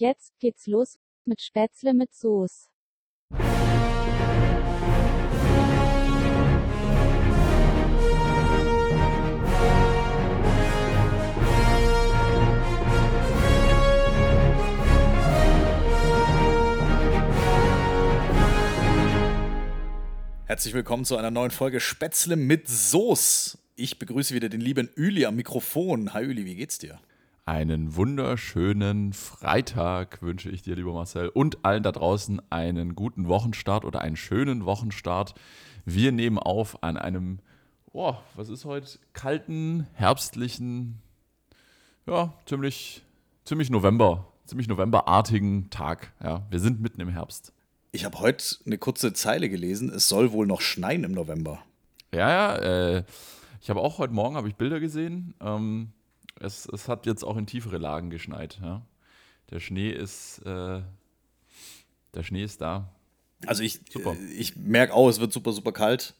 Jetzt 0.00 0.38
geht's 0.38 0.68
los 0.68 0.96
mit 1.24 1.40
Spätzle 1.40 1.92
mit 1.92 2.14
Soße. 2.14 2.68
Herzlich 20.46 20.74
willkommen 20.74 21.04
zu 21.04 21.16
einer 21.16 21.32
neuen 21.32 21.50
Folge 21.50 21.80
Spätzle 21.80 22.36
mit 22.36 22.68
Soße. 22.68 23.58
Ich 23.74 23.98
begrüße 23.98 24.32
wieder 24.32 24.48
den 24.48 24.60
lieben 24.60 24.88
Üli 24.94 25.26
am 25.26 25.34
Mikrofon. 25.34 26.12
Hi 26.14 26.22
Üli, 26.22 26.44
wie 26.44 26.54
geht's 26.54 26.78
dir? 26.78 27.00
Einen 27.48 27.96
wunderschönen 27.96 29.14
Freitag 29.14 30.20
wünsche 30.20 30.50
ich 30.50 30.60
dir, 30.60 30.76
lieber 30.76 30.92
Marcel, 30.92 31.30
und 31.30 31.64
allen 31.64 31.82
da 31.82 31.92
draußen 31.92 32.42
einen 32.50 32.94
guten 32.94 33.26
Wochenstart 33.26 33.86
oder 33.86 34.02
einen 34.02 34.16
schönen 34.16 34.66
Wochenstart. 34.66 35.32
Wir 35.86 36.12
nehmen 36.12 36.38
auf 36.38 36.82
an 36.82 36.98
einem, 36.98 37.38
oh, 37.90 38.16
was 38.34 38.50
ist 38.50 38.66
heute, 38.66 38.98
kalten, 39.14 39.86
herbstlichen, 39.94 40.98
ja, 42.04 42.34
ziemlich, 42.44 43.02
ziemlich 43.46 43.70
November, 43.70 44.30
ziemlich 44.44 44.68
Novemberartigen 44.68 45.70
Tag. 45.70 46.12
Ja, 46.22 46.46
wir 46.50 46.60
sind 46.60 46.82
mitten 46.82 47.00
im 47.00 47.08
Herbst. 47.08 47.54
Ich 47.92 48.04
habe 48.04 48.18
heute 48.18 48.44
eine 48.66 48.76
kurze 48.76 49.14
Zeile 49.14 49.48
gelesen. 49.48 49.88
Es 49.88 50.06
soll 50.06 50.32
wohl 50.32 50.46
noch 50.46 50.60
schneien 50.60 51.02
im 51.02 51.12
November. 51.12 51.60
Ja, 52.12 52.28
ja, 52.28 52.56
äh, 52.56 53.04
ich 53.62 53.70
habe 53.70 53.80
auch 53.80 53.96
heute 53.96 54.12
Morgen 54.12 54.36
habe 54.36 54.48
ich 54.48 54.56
Bilder 54.56 54.80
gesehen. 54.80 55.32
Ähm, 55.40 55.92
es, 56.40 56.66
es 56.66 56.88
hat 56.88 57.06
jetzt 57.06 57.24
auch 57.24 57.36
in 57.36 57.46
tiefere 57.46 57.78
Lagen 57.78 58.10
geschneit. 58.10 58.58
Ja. 58.62 58.82
Der 59.50 59.60
Schnee 59.60 59.90
ist, 59.90 60.40
äh, 60.44 60.80
der 62.14 62.22
Schnee 62.22 62.42
ist 62.42 62.60
da. 62.60 62.92
Also 63.46 63.62
ich, 63.62 63.80
äh, 63.94 64.14
ich 64.36 64.56
merke 64.56 64.94
auch, 64.94 65.08
es 65.08 65.20
wird 65.20 65.32
super, 65.32 65.52
super 65.52 65.72
kalt. 65.72 66.14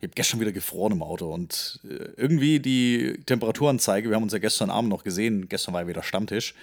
Ich 0.00 0.08
habe 0.08 0.14
gestern 0.14 0.40
wieder 0.40 0.52
gefroren 0.52 0.92
im 0.92 1.02
Auto 1.02 1.32
und 1.32 1.78
äh, 1.84 2.10
irgendwie 2.16 2.58
die 2.58 3.20
Temperaturanzeige, 3.24 4.08
wir 4.08 4.16
haben 4.16 4.24
uns 4.24 4.32
ja 4.32 4.40
gestern 4.40 4.70
Abend 4.70 4.90
noch 4.90 5.04
gesehen, 5.04 5.48
gestern 5.48 5.74
war 5.74 5.82
ja 5.82 5.88
wieder 5.88 6.02
Stammtisch. 6.02 6.54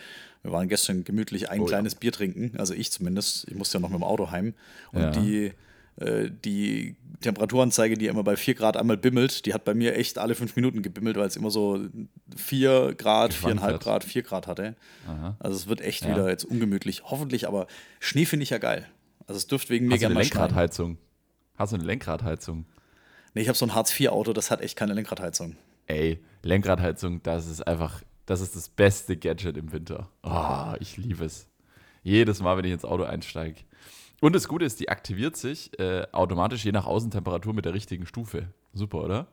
Wir 0.41 0.51
waren 0.51 0.67
gestern 0.67 1.03
gemütlich 1.03 1.49
ein 1.49 1.61
oh, 1.61 1.65
kleines 1.65 1.93
ja. 1.93 1.99
Bier 1.99 2.11
trinken, 2.11 2.53
also 2.57 2.73
ich 2.73 2.91
zumindest. 2.91 3.47
Ich 3.49 3.55
musste 3.55 3.77
ja 3.77 3.81
noch 3.81 3.89
mit 3.89 3.99
dem 3.99 4.03
Auto 4.03 4.31
heim. 4.31 4.53
Und 4.91 5.01
ja. 5.01 5.11
die, 5.11 5.53
äh, 5.99 6.29
die 6.29 6.95
Temperaturanzeige, 7.21 7.97
die 7.97 8.07
immer 8.07 8.23
bei 8.23 8.35
4 8.35 8.55
Grad 8.55 8.77
einmal 8.77 8.97
bimmelt, 8.97 9.45
die 9.45 9.53
hat 9.53 9.65
bei 9.65 9.73
mir 9.73 9.95
echt 9.95 10.17
alle 10.17 10.35
fünf 10.35 10.55
Minuten 10.55 10.81
gebimmelt, 10.81 11.17
weil 11.17 11.27
es 11.27 11.35
immer 11.35 11.51
so 11.51 11.79
4 12.35 12.95
Grad, 12.95 13.33
4,5 13.33 13.77
Grad, 13.79 14.03
4 14.03 14.21
Grad 14.23 14.47
hatte. 14.47 14.75
Aha. 15.07 15.35
Also 15.39 15.57
es 15.57 15.67
wird 15.67 15.81
echt 15.81 16.03
ja. 16.03 16.11
wieder 16.11 16.29
jetzt 16.29 16.45
ungemütlich. 16.45 17.03
Hoffentlich, 17.05 17.47
aber 17.47 17.67
Schnee 17.99 18.25
finde 18.25 18.43
ich 18.43 18.49
ja 18.49 18.57
geil. 18.57 18.87
Also 19.27 19.37
es 19.37 19.47
dürfte 19.47 19.69
wegen 19.71 19.87
mir 19.87 19.97
gerne 19.97 20.15
mal 20.15 20.21
Lenkradheizung? 20.21 20.97
Hast 21.57 21.73
du 21.73 21.75
eine 21.75 21.85
Lenkradheizung? 21.85 22.65
Nee, 23.33 23.41
ich 23.41 23.47
habe 23.47 23.57
so 23.57 23.65
ein 23.65 23.75
Hartz-IV-Auto, 23.75 24.33
das 24.33 24.49
hat 24.49 24.61
echt 24.61 24.77
keine 24.77 24.93
Lenkradheizung. 24.93 25.55
Ey, 25.87 26.19
Lenkradheizung, 26.43 27.21
das 27.21 27.47
ist 27.47 27.67
einfach 27.67 28.01
das 28.29 28.41
ist 28.41 28.55
das 28.55 28.69
beste 28.69 29.17
Gadget 29.17 29.57
im 29.57 29.71
Winter. 29.71 30.07
Oh, 30.21 30.75
ich 30.79 30.97
liebe 30.97 31.25
es. 31.25 31.47
Jedes 32.03 32.43
Mal, 32.43 32.55
wenn 32.57 32.65
ich 32.65 32.71
ins 32.71 32.85
Auto 32.85 33.03
einsteige. 33.03 33.61
Und 34.21 34.33
das 34.33 34.47
Gute 34.47 34.65
ist, 34.65 34.79
die 34.79 34.89
aktiviert 34.89 35.37
sich 35.37 35.77
äh, 35.79 36.05
automatisch 36.11 36.65
je 36.65 36.71
nach 36.71 36.85
Außentemperatur 36.85 37.53
mit 37.53 37.65
der 37.65 37.73
richtigen 37.73 38.05
Stufe. 38.05 38.47
Super, 38.73 39.03
oder? 39.03 39.27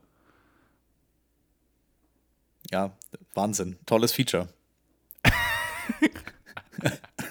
Ja, 2.70 2.96
Wahnsinn. 3.34 3.76
Tolles 3.86 4.12
Feature. 4.12 4.48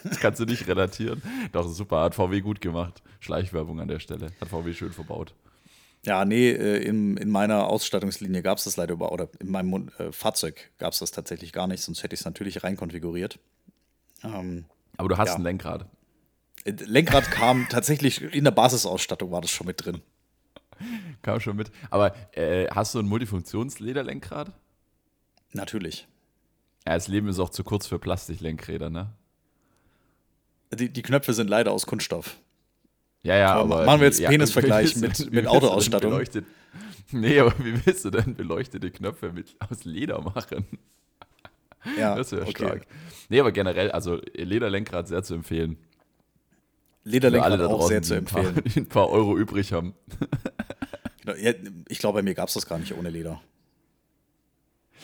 das 0.04 0.20
kannst 0.20 0.40
du 0.40 0.46
nicht 0.46 0.68
relatieren. 0.68 1.22
Doch, 1.52 1.68
super. 1.68 2.02
Hat 2.02 2.16
VW 2.16 2.42
gut 2.42 2.62
gemacht. 2.62 3.02
Schleichwerbung 3.20 3.80
an 3.80 3.88
der 3.88 4.00
Stelle. 4.00 4.32
Hat 4.40 4.50
VW 4.50 4.74
schön 4.74 4.92
verbaut. 4.92 5.34
Ja, 6.06 6.24
nee, 6.24 6.52
äh, 6.52 6.84
in, 6.84 7.18
in 7.18 7.30
meiner 7.30 7.68
Ausstattungslinie 7.68 8.44
gab 8.44 8.60
es 8.60 8.66
das 8.66 8.78
leider 8.78 8.94
über, 8.94 9.12
oder 9.12 9.28
in 9.40 9.50
meinem 9.50 9.90
äh, 9.98 10.12
Fahrzeug 10.12 10.72
gab 10.78 10.94
es 10.94 11.00
das 11.00 11.12
tatsächlich 11.12 11.52
gar 11.52 11.66
nicht, 11.68 11.82
sonst 11.82 12.04
hätte 12.04 12.14
ich 12.14 12.20
es 12.20 12.26
natürlich 12.26 12.64
reinkonfiguriert. 12.64 13.40
Ähm, 14.24 14.66
Aber 14.98 15.10
du 15.10 15.18
hast 15.18 15.30
ja. 15.30 15.36
ein 15.36 15.42
Lenkrad. 15.42 15.88
Lenkrad 16.64 17.30
kam 17.32 17.68
tatsächlich 17.70 18.22
in 18.22 18.44
der 18.44 18.52
Basisausstattung, 18.52 19.32
war 19.32 19.42
das 19.42 19.52
schon 19.52 19.68
mit 19.68 19.86
drin. 19.86 20.02
Kam 21.22 21.40
schon 21.40 21.56
mit. 21.56 21.72
Aber 21.90 22.16
äh, 22.36 22.68
hast 22.68 22.96
du 22.96 23.00
ein 23.00 23.06
Multifunktionslederlenkrad? 23.06 24.52
Natürlich. 25.54 26.08
Ja, 26.88 26.94
das 26.94 27.08
Leben 27.08 27.28
ist 27.28 27.40
auch 27.40 27.50
zu 27.50 27.64
kurz 27.64 27.88
für 27.88 28.00
Plastiklenkräder, 28.00 28.90
ne? 28.90 29.14
Die, 30.74 30.92
die 30.92 31.02
Knöpfe 31.02 31.34
sind 31.34 31.50
leider 31.50 31.72
aus 31.72 31.86
Kunststoff. 31.86 32.38
Ja, 33.24 33.38
ja, 33.38 33.56
aber. 33.56 33.86
Machen 33.86 34.02
wir 34.02 34.08
jetzt 34.08 34.20
ja, 34.20 34.30
Penisvergleich 34.30 34.96
mit, 34.98 35.32
mit 35.32 35.48
Autoausstattung. 35.48 36.22
Nee, 37.12 37.40
aber 37.40 37.54
wie 37.60 37.86
willst 37.86 38.04
du 38.04 38.10
denn 38.10 38.36
beleuchtete 38.36 38.92
Knöpfe 38.92 39.32
mit, 39.32 39.56
aus 39.60 39.86
Leder 39.86 40.22
machen? 40.22 40.66
Ja, 41.98 42.16
das 42.16 42.32
wäre 42.32 42.42
okay. 42.44 42.66
stark. 42.66 42.88
Nee, 43.30 43.40
aber 43.40 43.52
generell, 43.52 43.92
also 43.92 44.20
Lederlenkrad 44.34 45.08
sehr 45.08 45.24
zu 45.24 45.36
empfehlen. 45.36 45.78
Lederlenkrad 47.06 47.62
auch 47.62 47.88
sehr 47.88 48.02
zu 48.02 48.16
empfehlen. 48.16 48.56
Ein 48.58 48.64
paar, 48.64 48.76
ein 48.78 48.86
paar 48.88 49.10
Euro 49.10 49.38
übrig 49.38 49.72
haben. 49.72 49.94
Genau, 51.26 51.56
ich 51.90 51.98
glaube, 51.98 52.20
bei 52.20 52.22
mir 52.22 52.36
gab 52.36 52.50
es 52.50 52.54
das 52.54 52.68
gar 52.68 52.78
nicht 52.78 52.96
ohne 52.96 53.10
Leder. 53.10 53.42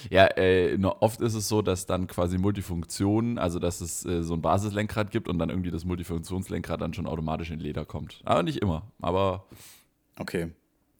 Ja, 0.09 0.27
äh, 0.37 0.77
oft 0.99 1.21
ist 1.21 1.33
es 1.33 1.47
so, 1.47 1.61
dass 1.61 1.85
dann 1.85 2.07
quasi 2.07 2.37
Multifunktionen, 2.37 3.37
also 3.37 3.59
dass 3.59 3.81
es 3.81 4.05
äh, 4.05 4.23
so 4.23 4.35
ein 4.35 4.41
Basislenkrad 4.41 5.11
gibt 5.11 5.27
und 5.27 5.39
dann 5.39 5.49
irgendwie 5.49 5.71
das 5.71 5.85
Multifunktionslenkrad 5.85 6.81
dann 6.81 6.93
schon 6.93 7.07
automatisch 7.07 7.51
in 7.51 7.59
Leder 7.59 7.85
kommt. 7.85 8.21
Aber 8.23 8.43
nicht 8.43 8.59
immer, 8.59 8.91
aber. 8.99 9.45
Okay. 10.17 10.49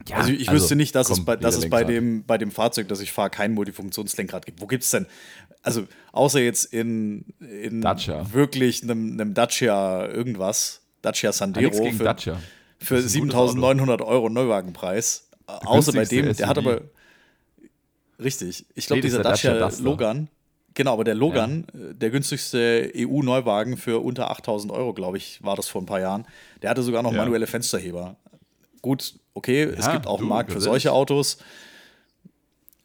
Ja, 0.08 0.18
also 0.18 0.32
ich 0.32 0.50
also, 0.50 0.62
wüsste 0.62 0.76
nicht, 0.76 0.96
dass, 0.96 1.10
es 1.10 1.24
bei, 1.24 1.36
dass 1.36 1.56
es 1.56 1.70
bei, 1.70 1.84
dem, 1.84 2.24
bei 2.26 2.38
dem 2.40 2.50
Fahrzeug, 2.50 2.88
das 2.88 3.02
ich 3.02 3.12
fahre, 3.12 3.30
kein 3.30 3.54
Multifunktionslenkrad 3.54 4.46
gibt. 4.46 4.62
Wo 4.62 4.66
gibt 4.66 4.84
es 4.84 4.90
denn? 4.90 5.06
Also, 5.62 5.88
außer 6.12 6.40
jetzt 6.40 6.66
in, 6.74 7.26
in 7.40 7.82
Dacia. 7.82 8.34
wirklich 8.34 8.82
einem, 8.82 9.14
einem 9.14 9.36
Dacia 9.36 10.08
irgendwas, 10.08 10.81
Dacia 11.02 11.32
Sandero 11.32 11.72
für, 11.72 12.16
für 12.80 12.98
7.900 12.98 14.04
Euro 14.06 14.30
Neuwagenpreis. 14.30 15.30
Außer 15.46 15.92
bei 15.94 16.06
dem, 16.06 16.34
der 16.34 16.48
hat 16.48 16.58
aber 16.58 16.82
Richtig. 18.22 18.66
Ich 18.76 18.86
glaube, 18.86 19.02
dieser 19.02 19.22
Dacia, 19.22 19.58
Dacia 19.58 19.84
Logan. 19.84 20.30
Genau, 20.74 20.94
aber 20.94 21.04
der 21.04 21.16
Logan, 21.16 21.66
ja. 21.74 21.90
Äh, 21.90 21.96
der 21.96 22.10
günstigste 22.12 22.92
EU-Neuwagen 22.96 23.76
für 23.76 24.00
unter 24.00 24.32
8000 24.32 24.72
Euro, 24.72 24.94
glaube 24.94 25.18
ich, 25.18 25.44
war 25.44 25.56
das 25.56 25.68
vor 25.68 25.82
ein 25.82 25.86
paar 25.86 26.00
Jahren. 26.00 26.26
Der 26.62 26.70
hatte 26.70 26.82
sogar 26.84 27.04
noch 27.04 27.12
ja. 27.12 27.18
manuelle 27.18 27.48
Fensterheber. 27.48 28.16
Gut, 28.82 29.16
okay, 29.34 29.66
ja, 29.66 29.72
es 29.72 29.92
gibt 29.92 30.08
auch 30.08 30.20
einen 30.20 30.30
Markt 30.30 30.52
für 30.52 30.62
solche 30.62 30.92
Autos. 30.92 31.40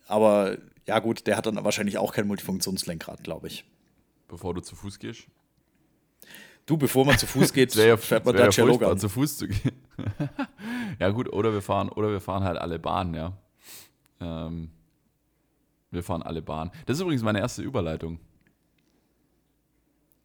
Aber 0.09 0.57
ja, 0.87 0.99
gut, 0.99 1.27
der 1.27 1.37
hat 1.37 1.47
dann 1.47 1.63
wahrscheinlich 1.65 1.99
auch 1.99 2.13
kein 2.13 2.27
Multifunktionslenkrad, 2.27 3.23
glaube 3.23 3.47
ich. 3.47 3.65
Bevor 4.29 4.55
du 4.55 4.61
zu 4.61 4.75
Fuß 4.75 4.99
gehst? 4.99 5.27
Du, 6.67 6.77
bevor 6.77 7.07
man 7.07 7.17
zu 7.17 7.27
Fuß 7.27 7.53
geht, 7.53 7.75
ja, 7.77 7.97
fährt 7.97 8.25
man 8.25 8.37
Dacia 8.37 8.65
Logan. 8.65 8.99
zu 8.99 9.09
Fuß 9.09 9.39
zu 9.39 9.49
gehen. 9.49 9.73
ja, 10.99 11.11
gut, 11.11 11.33
oder 11.33 11.53
wir 11.53 11.63
fahren, 11.63 11.89
oder 11.89 12.11
wir 12.11 12.21
fahren 12.21 12.43
halt 12.43 12.59
alle 12.59 12.81
Bahnen, 12.81 13.15
ja. 13.15 13.33
Ähm, 14.21 14.71
wir 15.93 16.03
fahren 16.03 16.23
alle 16.23 16.43
Bahn. 16.43 16.73
Das 16.87 16.97
ist 16.97 17.03
übrigens 17.03 17.23
meine 17.23 17.39
erste 17.39 17.63
Überleitung. 17.63 18.19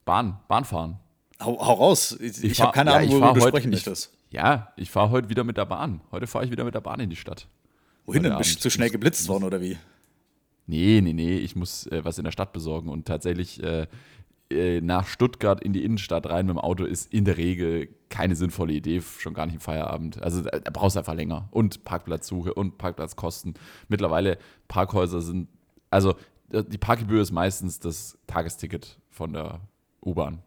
Bahn, 0.03 0.39
Bahnfahren. 0.47 0.97
Hau, 1.39 1.59
hau 1.59 1.73
raus. 1.73 2.17
Ich, 2.19 2.43
ich, 2.43 2.61
habe 2.61 2.71
keine 2.71 2.91
ja, 2.91 2.97
Ahnung, 2.97 3.21
worüber 3.21 3.33
du 3.33 3.47
sprechen 3.47 3.69
möchtest. 3.69 4.11
Ja, 4.31 4.73
ich 4.77 4.89
fahre 4.89 5.11
heute 5.11 5.29
wieder 5.29 5.43
mit 5.43 5.57
der 5.57 5.65
Bahn. 5.65 6.01
Heute 6.11 6.25
fahre 6.25 6.45
ich 6.45 6.51
wieder 6.51 6.63
mit 6.63 6.73
der 6.73 6.81
Bahn 6.81 6.99
in 6.99 7.09
die 7.09 7.15
Stadt. 7.15 7.47
Wohin 8.05 8.23
denn? 8.23 8.37
Bist 8.37 8.55
du 8.55 8.59
zu 8.59 8.69
schnell 8.71 8.89
geblitzt 8.89 9.27
worden 9.27 9.43
oder 9.43 9.61
wie? 9.61 9.77
Nee, 10.65 11.01
nee, 11.01 11.13
nee. 11.13 11.37
Ich 11.37 11.55
muss 11.55 11.85
äh, 11.87 12.03
was 12.03 12.17
in 12.17 12.23
der 12.23 12.31
Stadt 12.31 12.53
besorgen 12.53 12.89
und 12.89 13.07
tatsächlich 13.07 13.61
äh, 13.61 13.87
äh, 14.51 14.81
nach 14.81 15.07
Stuttgart 15.07 15.61
in 15.61 15.73
die 15.73 15.83
Innenstadt 15.83 16.27
rein 16.27 16.45
mit 16.45 16.55
dem 16.55 16.59
Auto 16.59 16.83
ist 16.83 17.11
in 17.11 17.25
der 17.25 17.37
Regel 17.37 17.89
keine 18.09 18.35
sinnvolle 18.35 18.73
Idee, 18.73 19.01
schon 19.01 19.33
gar 19.33 19.45
nicht 19.45 19.55
im 19.55 19.61
Feierabend. 19.61 20.21
Also 20.21 20.41
da, 20.41 20.59
da 20.59 20.71
brauchst 20.71 20.95
du 20.95 20.99
einfach 20.99 21.15
länger. 21.15 21.47
Und 21.51 21.83
Parkplatzsuche 21.83 22.53
und 22.53 22.77
Parkplatzkosten. 22.77 23.55
Mittlerweile 23.87 24.37
Parkhäuser 24.67 25.21
sind, 25.21 25.47
also 25.89 26.15
die 26.51 26.77
Parkgebühr 26.77 27.21
ist 27.21 27.31
meistens 27.31 27.79
das 27.79 28.17
Tagesticket 28.27 28.99
von 29.09 29.33
der 29.33 29.61
U-Bahn. 30.05 30.39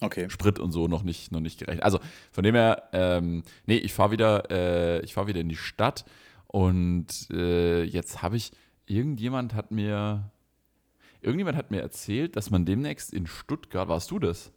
Okay. 0.00 0.30
Sprit 0.30 0.58
und 0.58 0.72
so 0.72 0.88
noch 0.88 1.02
nicht, 1.02 1.30
noch 1.30 1.40
nicht 1.40 1.58
gerechnet. 1.58 1.84
Also 1.84 2.00
von 2.32 2.42
dem 2.42 2.54
her, 2.54 2.88
ähm, 2.92 3.42
nee, 3.66 3.76
ich 3.76 3.92
fahre 3.92 4.10
wieder, 4.10 4.50
äh, 4.50 5.00
ich 5.04 5.16
wieder 5.16 5.40
in 5.40 5.48
die 5.48 5.56
Stadt 5.56 6.04
und 6.46 7.30
äh, 7.30 7.84
jetzt 7.84 8.22
habe 8.22 8.36
ich, 8.36 8.52
irgendjemand 8.86 9.54
hat 9.54 9.70
mir, 9.70 10.30
Irgendjemand 11.22 11.56
hat 11.56 11.70
mir 11.70 11.80
erzählt, 11.80 12.36
dass 12.36 12.50
man 12.50 12.64
demnächst 12.64 13.12
in 13.12 13.26
Stuttgart, 13.26 13.88
warst 13.88 14.10
du 14.10 14.18
das? 14.18 14.52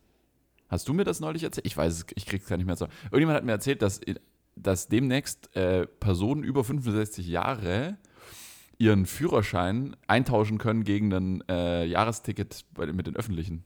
Hast 0.70 0.88
du 0.88 0.94
mir 0.94 1.04
das 1.04 1.20
neulich 1.20 1.44
erzählt? 1.44 1.68
Ich 1.68 1.78
weiß 1.78 1.94
es, 1.94 2.06
ich 2.16 2.26
krieg's 2.26 2.48
gar 2.48 2.58
nicht 2.58 2.66
mehr 2.66 2.76
so. 2.76 2.88
Irgendjemand 3.06 3.38
hat 3.38 3.46
mir 3.46 3.52
erzählt, 3.52 3.82
dass, 3.82 4.02
dass 4.56 4.88
demnächst 4.88 5.56
äh, 5.56 5.86
Personen 5.86 6.44
über 6.44 6.64
65 6.64 7.28
Jahre 7.28 7.98
ihren 8.78 9.06
Führerschein 9.06 9.96
eintauschen 10.08 10.58
können 10.58 10.84
gegen 10.84 11.14
ein 11.14 11.44
äh, 11.48 11.86
Jahresticket 11.86 12.66
bei, 12.74 12.88
mit 12.88 13.08
den 13.08 13.16
öffentlichen. 13.16 13.64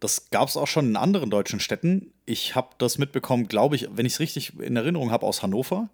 Das 0.00 0.30
gab 0.30 0.48
es 0.48 0.56
auch 0.56 0.66
schon 0.66 0.86
in 0.86 0.96
anderen 0.96 1.30
deutschen 1.30 1.60
Städten. 1.60 2.12
Ich 2.24 2.54
habe 2.54 2.70
das 2.78 2.98
mitbekommen, 2.98 3.48
glaube 3.48 3.76
ich, 3.76 3.88
wenn 3.92 4.06
ich 4.06 4.14
es 4.14 4.20
richtig 4.20 4.58
in 4.58 4.76
Erinnerung 4.76 5.10
habe, 5.10 5.26
aus 5.26 5.42
Hannover. 5.42 5.90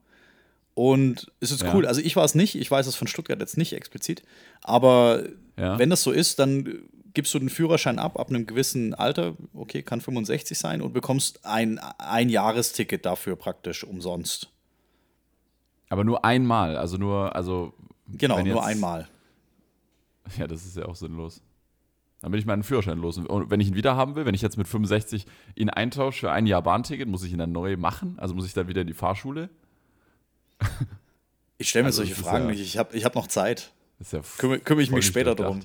Und 0.76 1.32
es 1.40 1.52
ist 1.52 1.62
Ja. 1.62 1.74
cool. 1.74 1.86
Also 1.86 2.02
ich 2.02 2.16
war 2.16 2.24
es 2.26 2.34
nicht, 2.34 2.54
ich 2.54 2.70
weiß 2.70 2.86
es 2.86 2.96
von 2.96 3.08
Stuttgart 3.08 3.40
jetzt 3.40 3.56
nicht 3.56 3.72
explizit. 3.72 4.22
Aber 4.62 5.22
Ja. 5.56 5.78
wenn 5.78 5.88
das 5.88 6.02
so 6.02 6.12
ist, 6.12 6.38
dann 6.38 6.82
gibst 7.14 7.32
du 7.32 7.38
den 7.38 7.48
Führerschein 7.48 7.98
ab, 7.98 8.20
ab 8.20 8.28
einem 8.28 8.44
gewissen 8.46 8.92
Alter, 8.92 9.36
okay, 9.54 9.82
kann 9.82 10.02
65 10.02 10.58
sein, 10.58 10.82
und 10.82 10.92
bekommst 10.92 11.46
ein, 11.46 11.78
ein 11.96 12.28
Jahresticket 12.28 13.06
dafür 13.06 13.36
praktisch 13.36 13.84
umsonst. 13.84 14.50
Aber 15.88 16.04
nur 16.04 16.26
einmal, 16.26 16.76
also 16.76 16.98
nur, 16.98 17.34
also. 17.34 17.72
Genau, 18.08 18.42
nur 18.44 18.62
einmal. 18.62 19.08
Ja, 20.36 20.46
das 20.46 20.66
ist 20.66 20.76
ja 20.76 20.84
auch 20.84 20.94
sinnlos. 20.96 21.40
Dann 22.20 22.32
bin 22.32 22.38
ich 22.38 22.44
meinen 22.44 22.64
Führerschein 22.64 22.98
los. 22.98 23.16
Und 23.16 23.50
wenn 23.50 23.60
ich 23.60 23.68
ihn 23.68 23.76
wieder 23.76 23.96
haben 23.96 24.14
will, 24.14 24.26
wenn 24.26 24.34
ich 24.34 24.42
jetzt 24.42 24.58
mit 24.58 24.68
65 24.68 25.24
ihn 25.54 25.70
eintausche 25.70 26.20
für 26.20 26.32
ein 26.32 26.46
Jahr 26.46 26.60
Bahnticket, 26.60 27.08
muss 27.08 27.22
ich 27.24 27.32
ihn 27.32 27.38
dann 27.38 27.52
neu 27.52 27.78
machen? 27.78 28.18
Also 28.18 28.34
muss 28.34 28.44
ich 28.46 28.52
dann 28.52 28.68
wieder 28.68 28.82
in 28.82 28.88
die 28.88 28.92
Fahrschule? 28.94 29.48
Ich 31.58 31.70
stelle 31.70 31.84
mir 31.84 31.86
Also 31.88 31.98
solche 31.98 32.12
ist 32.12 32.20
Fragen 32.20 32.44
ja- 32.46 32.50
nicht. 32.50 32.60
Ich 32.60 32.76
habe 32.78 32.96
ich 32.96 33.04
hab 33.04 33.14
noch 33.14 33.26
Zeit. 33.28 33.72
Ist 33.98 34.12
ja 34.12 34.20
Kümmere, 34.38 34.60
kümmere 34.60 34.82
ich 34.82 34.90
mich 34.90 35.06
später 35.06 35.34
drum. 35.34 35.60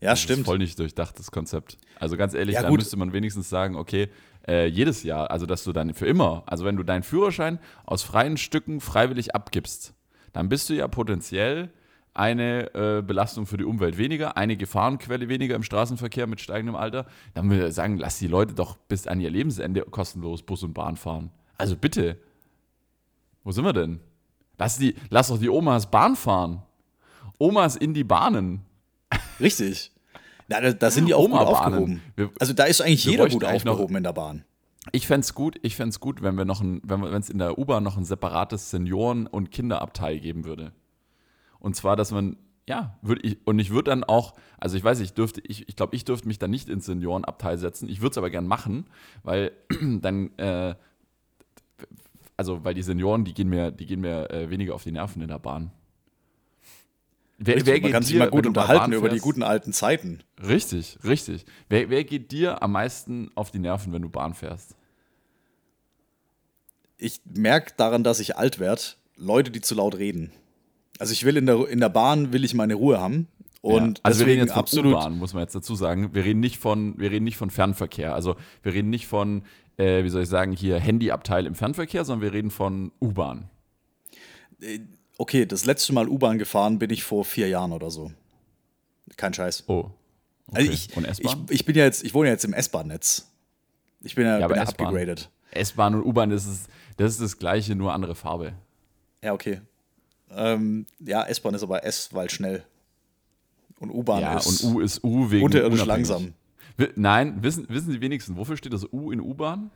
Ja, 0.00 0.10
Das 0.10 0.20
ist 0.20 0.24
stimmt. 0.24 0.46
voll 0.46 0.58
nicht 0.58 0.78
durchdachtes 0.78 1.30
Konzept. 1.30 1.76
Also 1.98 2.16
ganz 2.16 2.32
ehrlich, 2.34 2.54
Ja, 2.54 2.62
da 2.62 2.70
müsste 2.70 2.96
man 2.96 3.12
wenigstens 3.12 3.48
sagen, 3.50 3.74
okay, 3.76 4.08
äh, 4.46 4.66
jedes 4.66 5.02
Jahr, 5.02 5.30
also 5.30 5.44
dass 5.44 5.64
du 5.64 5.72
dann 5.72 5.92
für 5.92 6.06
immer, 6.06 6.44
also 6.46 6.64
wenn 6.64 6.76
du 6.76 6.82
deinen 6.84 7.02
Führerschein 7.02 7.58
aus 7.84 8.02
freien 8.04 8.36
Stücken 8.36 8.80
freiwillig 8.80 9.34
abgibst, 9.34 9.94
dann 10.32 10.48
bist 10.48 10.70
du 10.70 10.74
ja 10.74 10.86
potenziell 10.88 11.70
eine 12.14 12.74
äh, 12.74 13.02
Belastung 13.02 13.46
für 13.46 13.56
die 13.58 13.64
Umwelt 13.64 13.98
weniger, 13.98 14.36
eine 14.36 14.56
Gefahrenquelle 14.56 15.28
weniger 15.28 15.56
im 15.56 15.62
Straßenverkehr 15.62 16.26
mit 16.26 16.40
steigendem 16.40 16.76
Alter. 16.76 17.06
Dann 17.34 17.50
würde 17.50 17.68
ich 17.68 17.74
sagen, 17.74 17.98
lass 17.98 18.18
die 18.18 18.28
Leute 18.28 18.54
doch 18.54 18.76
bis 18.76 19.06
an 19.06 19.20
ihr 19.20 19.30
Lebensende 19.30 19.82
kostenlos 19.82 20.42
Bus 20.42 20.62
und 20.62 20.72
Bahn 20.74 20.96
fahren. 20.96 21.30
Also 21.58 21.76
bitte. 21.76 22.18
Wo 23.48 23.52
sind 23.52 23.64
wir 23.64 23.72
denn? 23.72 23.98
Lass, 24.58 24.76
die, 24.76 24.94
lass 25.08 25.28
doch 25.28 25.38
die 25.38 25.48
Omas 25.48 25.90
Bahn 25.90 26.16
fahren. 26.16 26.60
Omas 27.38 27.76
in 27.76 27.94
die 27.94 28.04
Bahnen. 28.04 28.60
Richtig. 29.40 29.90
Na, 30.48 30.60
da, 30.60 30.70
da 30.74 30.90
sind 30.90 31.06
die 31.06 31.14
auch 31.14 31.22
gut 31.22 31.30
Oma-Bahnen. 31.30 31.54
aufgehoben. 31.74 32.02
Wir- 32.14 32.30
Also 32.38 32.52
da 32.52 32.64
ist 32.64 32.82
eigentlich 32.82 33.06
jeder 33.06 33.26
gut 33.26 33.42
eigentlich 33.44 33.64
noch- 33.64 33.72
aufgehoben 33.72 33.96
in 33.96 34.02
der 34.02 34.12
Bahn. 34.12 34.44
Ich 34.92 35.06
fände 35.06 35.20
es 35.24 35.32
gut, 35.32 35.58
ich 35.62 35.76
fänd's 35.76 35.98
gut, 35.98 36.20
wenn 36.20 36.34
wir 36.34 36.44
noch 36.44 36.60
ein, 36.60 36.82
wenn 36.84 37.02
es 37.14 37.30
in 37.30 37.38
der 37.38 37.56
U-Bahn 37.58 37.82
noch 37.82 37.96
ein 37.96 38.04
separates 38.04 38.68
Senioren- 38.70 39.26
und 39.26 39.50
Kinderabteil 39.50 40.20
geben 40.20 40.44
würde. 40.44 40.72
Und 41.58 41.74
zwar, 41.74 41.96
dass 41.96 42.10
man, 42.12 42.36
ja, 42.68 42.98
würde 43.00 43.22
ich, 43.22 43.38
und 43.46 43.58
ich 43.60 43.70
würde 43.70 43.92
dann 43.92 44.04
auch, 44.04 44.34
also 44.58 44.76
ich 44.76 44.84
weiß, 44.84 45.00
ich 45.00 45.14
dürfte, 45.14 45.40
ich, 45.40 45.66
ich 45.70 45.74
glaube, 45.74 45.96
ich 45.96 46.04
dürfte 46.04 46.28
mich 46.28 46.38
dann 46.38 46.50
nicht 46.50 46.68
ins 46.68 46.84
Seniorenabteil 46.84 47.56
setzen. 47.56 47.88
Ich 47.88 48.02
würde 48.02 48.10
es 48.10 48.18
aber 48.18 48.28
gern 48.28 48.46
machen, 48.46 48.90
weil 49.22 49.52
dann, 50.02 50.36
äh, 50.36 50.74
also 52.38 52.64
weil 52.64 52.72
die 52.72 52.82
Senioren, 52.82 53.24
die 53.24 53.34
gehen 53.34 53.50
mir, 53.50 53.70
die 53.70 53.84
gehen 53.84 54.00
mir 54.00 54.30
äh, 54.30 54.48
weniger 54.48 54.74
auf 54.74 54.84
die 54.84 54.92
Nerven 54.92 55.20
in 55.20 55.28
der 55.28 55.40
Bahn. 55.40 55.72
Wer, 57.36 57.56
Richtig, 57.56 57.74
man 57.74 57.82
geht 57.82 57.92
kann 57.92 58.02
sich 58.02 58.12
dir, 58.12 58.18
mal 58.20 58.24
wenn 58.26 58.30
gut 58.30 58.46
unterhalten 58.46 58.92
über 58.92 59.08
die 59.08 59.18
guten 59.18 59.42
alten 59.42 59.72
Zeiten. 59.72 60.20
Richtig, 60.42 60.98
richtig. 61.04 61.44
Wer, 61.68 61.90
wer 61.90 62.04
geht 62.04 62.32
dir 62.32 62.62
am 62.62 62.72
meisten 62.72 63.30
auf 63.34 63.50
die 63.50 63.58
Nerven, 63.58 63.92
wenn 63.92 64.02
du 64.02 64.08
Bahn 64.08 64.34
fährst? 64.34 64.76
Ich 66.96 67.20
merke 67.24 67.72
daran, 67.76 68.02
dass 68.02 68.18
ich 68.18 68.36
alt 68.36 68.58
werde, 68.58 68.82
Leute, 69.16 69.50
die 69.50 69.60
zu 69.60 69.74
laut 69.74 69.96
reden. 69.96 70.32
Also 70.98 71.12
ich 71.12 71.24
will 71.24 71.36
in 71.36 71.46
der, 71.46 71.68
in 71.68 71.78
der 71.80 71.90
Bahn, 71.90 72.32
will 72.32 72.44
ich 72.44 72.54
meine 72.54 72.74
Ruhe 72.74 73.00
haben. 73.00 73.28
Und 73.60 73.98
ja. 73.98 74.04
also 74.04 74.20
wir 74.20 74.26
deswegen 74.26 74.30
reden 74.30 74.46
jetzt 74.46 74.54
von 74.54 74.60
absolut. 74.60 75.10
Muss 75.18 75.34
man 75.34 75.42
jetzt 75.42 75.54
dazu 75.54 75.74
sagen. 75.74 76.14
Wir 76.14 76.24
reden 76.24 76.40
nicht 76.40 76.58
von, 76.58 76.98
wir 76.98 77.10
reden 77.10 77.24
nicht 77.24 77.36
von 77.36 77.50
Fernverkehr. 77.50 78.14
Also 78.14 78.36
wir 78.62 78.74
reden 78.74 78.90
nicht 78.90 79.06
von, 79.06 79.42
äh, 79.78 80.04
wie 80.04 80.08
soll 80.10 80.22
ich 80.22 80.28
sagen, 80.28 80.52
hier 80.52 80.78
Handyabteil 80.78 81.46
im 81.46 81.54
Fernverkehr, 81.54 82.04
sondern 82.04 82.22
wir 82.30 82.32
reden 82.36 82.50
von 82.50 82.92
U-Bahn. 83.00 83.48
Okay, 85.16 85.46
das 85.46 85.64
letzte 85.64 85.92
Mal 85.92 86.08
U-Bahn 86.08 86.38
gefahren 86.38 86.78
bin 86.78 86.90
ich 86.90 87.02
vor 87.04 87.24
vier 87.24 87.48
Jahren 87.48 87.72
oder 87.72 87.90
so. 87.90 88.12
Kein 89.16 89.32
Scheiß. 89.34 89.64
Oh. 89.68 89.90
Okay. 90.48 90.58
Also 90.60 90.72
ich, 90.72 90.96
Und 90.96 91.04
ich, 91.04 91.10
S-Bahn? 91.10 91.46
ich 91.50 91.64
bin 91.64 91.76
ja 91.76 91.84
jetzt, 91.84 92.04
ich 92.04 92.14
wohne 92.14 92.28
ja 92.28 92.32
jetzt 92.34 92.44
im 92.44 92.52
S-Bahn-Netz. 92.54 93.30
Ich 94.02 94.14
bin 94.14 94.24
ja, 94.26 94.38
Ja, 94.38 94.48
bin 94.48 94.56
ja 94.56 94.62
S-Bahn. 94.62 94.86
abgegradet. 94.88 95.30
S-Bahn 95.50 95.94
und 95.94 96.02
U-Bahn, 96.04 96.30
das 96.30 96.46
ist, 96.46 96.68
das 96.96 97.12
ist 97.12 97.20
das 97.20 97.38
gleiche, 97.38 97.74
nur 97.74 97.92
andere 97.92 98.14
Farbe. 98.14 98.52
Ja, 99.22 99.32
okay. 99.32 99.60
Ähm, 100.30 100.86
ja, 101.00 101.24
S-Bahn 101.24 101.54
ist 101.54 101.62
aber 101.62 101.84
S, 101.84 102.10
weil 102.12 102.30
schnell. 102.30 102.64
Und 103.80 103.90
U-Bahn 103.90 104.20
ja, 104.22 104.36
ist 104.38 104.62
und 104.64 104.74
U 104.74 104.80
ist 104.80 105.02
U 105.04 105.30
wegen 105.30 105.44
unterirdisch 105.44 105.82
unabhängig. 105.82 106.08
langsam. 106.08 106.34
Nein, 106.94 107.42
wissen, 107.42 107.66
wissen 107.68 107.90
Sie 107.92 108.00
wenigstens, 108.00 108.36
wofür 108.36 108.56
steht 108.56 108.72
das 108.72 108.92
U 108.92 109.10
in 109.10 109.20
U-Bahn? 109.20 109.70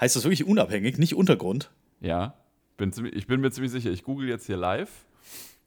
Heißt 0.00 0.16
das 0.16 0.24
wirklich 0.24 0.44
unabhängig, 0.44 0.98
nicht 0.98 1.14
Untergrund? 1.14 1.70
Ja, 2.00 2.34
bin 2.76 2.92
ziemlich, 2.92 3.14
ich 3.14 3.26
bin 3.26 3.40
mir 3.40 3.50
ziemlich 3.50 3.72
sicher. 3.72 3.90
Ich 3.90 4.02
google 4.02 4.28
jetzt 4.28 4.46
hier 4.46 4.56
live. 4.56 4.90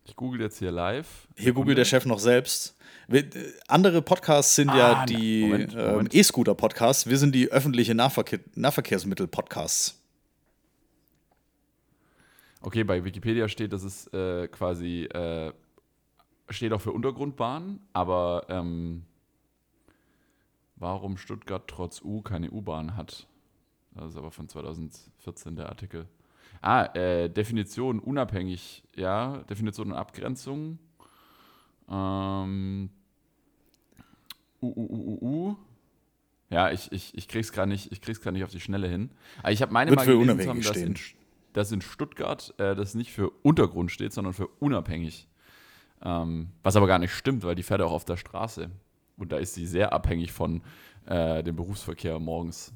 Ich 0.05 0.15
google 0.15 0.39
jetzt 0.39 0.57
hier 0.59 0.71
live. 0.71 1.27
Hier 1.35 1.51
googelt 1.53 1.77
der 1.77 1.85
Chef 1.85 2.05
noch 2.05 2.19
selbst. 2.19 2.77
Wir, 3.09 3.21
äh, 3.25 3.53
andere 3.67 4.01
Podcasts 4.01 4.55
sind 4.55 4.69
Ah, 4.69 4.77
ja 4.77 5.05
die 5.05 5.43
ähm. 5.51 6.07
E-Scooter-Podcasts. 6.11 7.07
Wir 7.07 7.17
sind 7.17 7.35
die 7.35 7.51
öffentliche 7.51 7.93
Nahverkehr 7.93 8.39
Nahverkehrsmittel-Podcasts. 8.55 10.01
Okay, 12.61 12.83
bei 12.83 13.03
Wikipedia 13.03 13.47
steht, 13.49 13.73
dass 13.73 13.83
es 13.83 14.07
äh, 14.13 14.47
quasi 14.47 15.03
äh, 15.03 15.51
steht 16.49 16.71
auch 16.73 16.81
für 16.81 16.91
Untergrundbahn, 16.91 17.79
aber 17.93 18.45
ähm, 18.49 19.03
warum 20.77 21.17
Stuttgart 21.17 21.67
trotz 21.67 22.01
U 22.01 22.21
keine 22.21 22.51
U-Bahn 22.51 22.95
hat. 22.95 23.27
Das 23.91 24.11
ist 24.11 24.17
aber 24.17 24.31
von 24.31 24.47
2014 24.47 25.55
der 25.55 25.69
Artikel. 25.69 26.07
Ah, 26.61 26.85
äh, 26.95 27.29
Definition 27.29 27.99
unabhängig, 27.99 28.83
ja, 28.95 29.39
Definition 29.49 29.91
und 29.91 29.97
Abgrenzung. 29.97 30.79
Ähm, 31.89 32.89
U, 34.61 34.67
U, 34.67 34.85
U, 34.85 34.97
U, 34.97 35.17
U. 35.21 35.55
Ja, 36.49 36.71
ich, 36.71 36.91
ich, 36.91 37.15
ich 37.15 37.27
krieg's 37.27 37.51
gerade 37.51 37.69
nicht, 37.69 37.91
ich 37.91 38.01
krieg's 38.01 38.21
grad 38.21 38.33
nicht 38.33 38.43
auf 38.43 38.51
die 38.51 38.59
Schnelle 38.59 38.87
hin. 38.87 39.11
Aber 39.39 39.51
ich 39.51 39.61
habe 39.61 39.73
meine 39.73 39.91
Wird 39.91 39.99
mal 39.99 40.05
gelesen, 40.05 40.49
haben, 40.49 40.61
dass 40.61 40.77
in, 40.77 40.95
dass 41.53 41.71
in 41.71 41.81
Stuttgart 41.81 42.53
äh, 42.57 42.75
das 42.75 42.95
nicht 42.95 43.11
für 43.11 43.29
Untergrund 43.43 43.91
steht, 43.91 44.13
sondern 44.13 44.33
für 44.33 44.47
unabhängig. 44.47 45.27
Ähm, 46.01 46.49
was 46.63 46.75
aber 46.75 46.87
gar 46.87 46.99
nicht 46.99 47.13
stimmt, 47.13 47.43
weil 47.43 47.55
die 47.55 47.63
fährt 47.63 47.81
auch 47.81 47.91
auf 47.91 48.05
der 48.05 48.17
Straße. 48.17 48.69
Und 49.17 49.31
da 49.31 49.37
ist 49.37 49.53
sie 49.55 49.65
sehr 49.65 49.93
abhängig 49.93 50.31
von 50.31 50.61
äh, 51.05 51.43
dem 51.43 51.55
Berufsverkehr 51.55 52.19
morgens. 52.19 52.71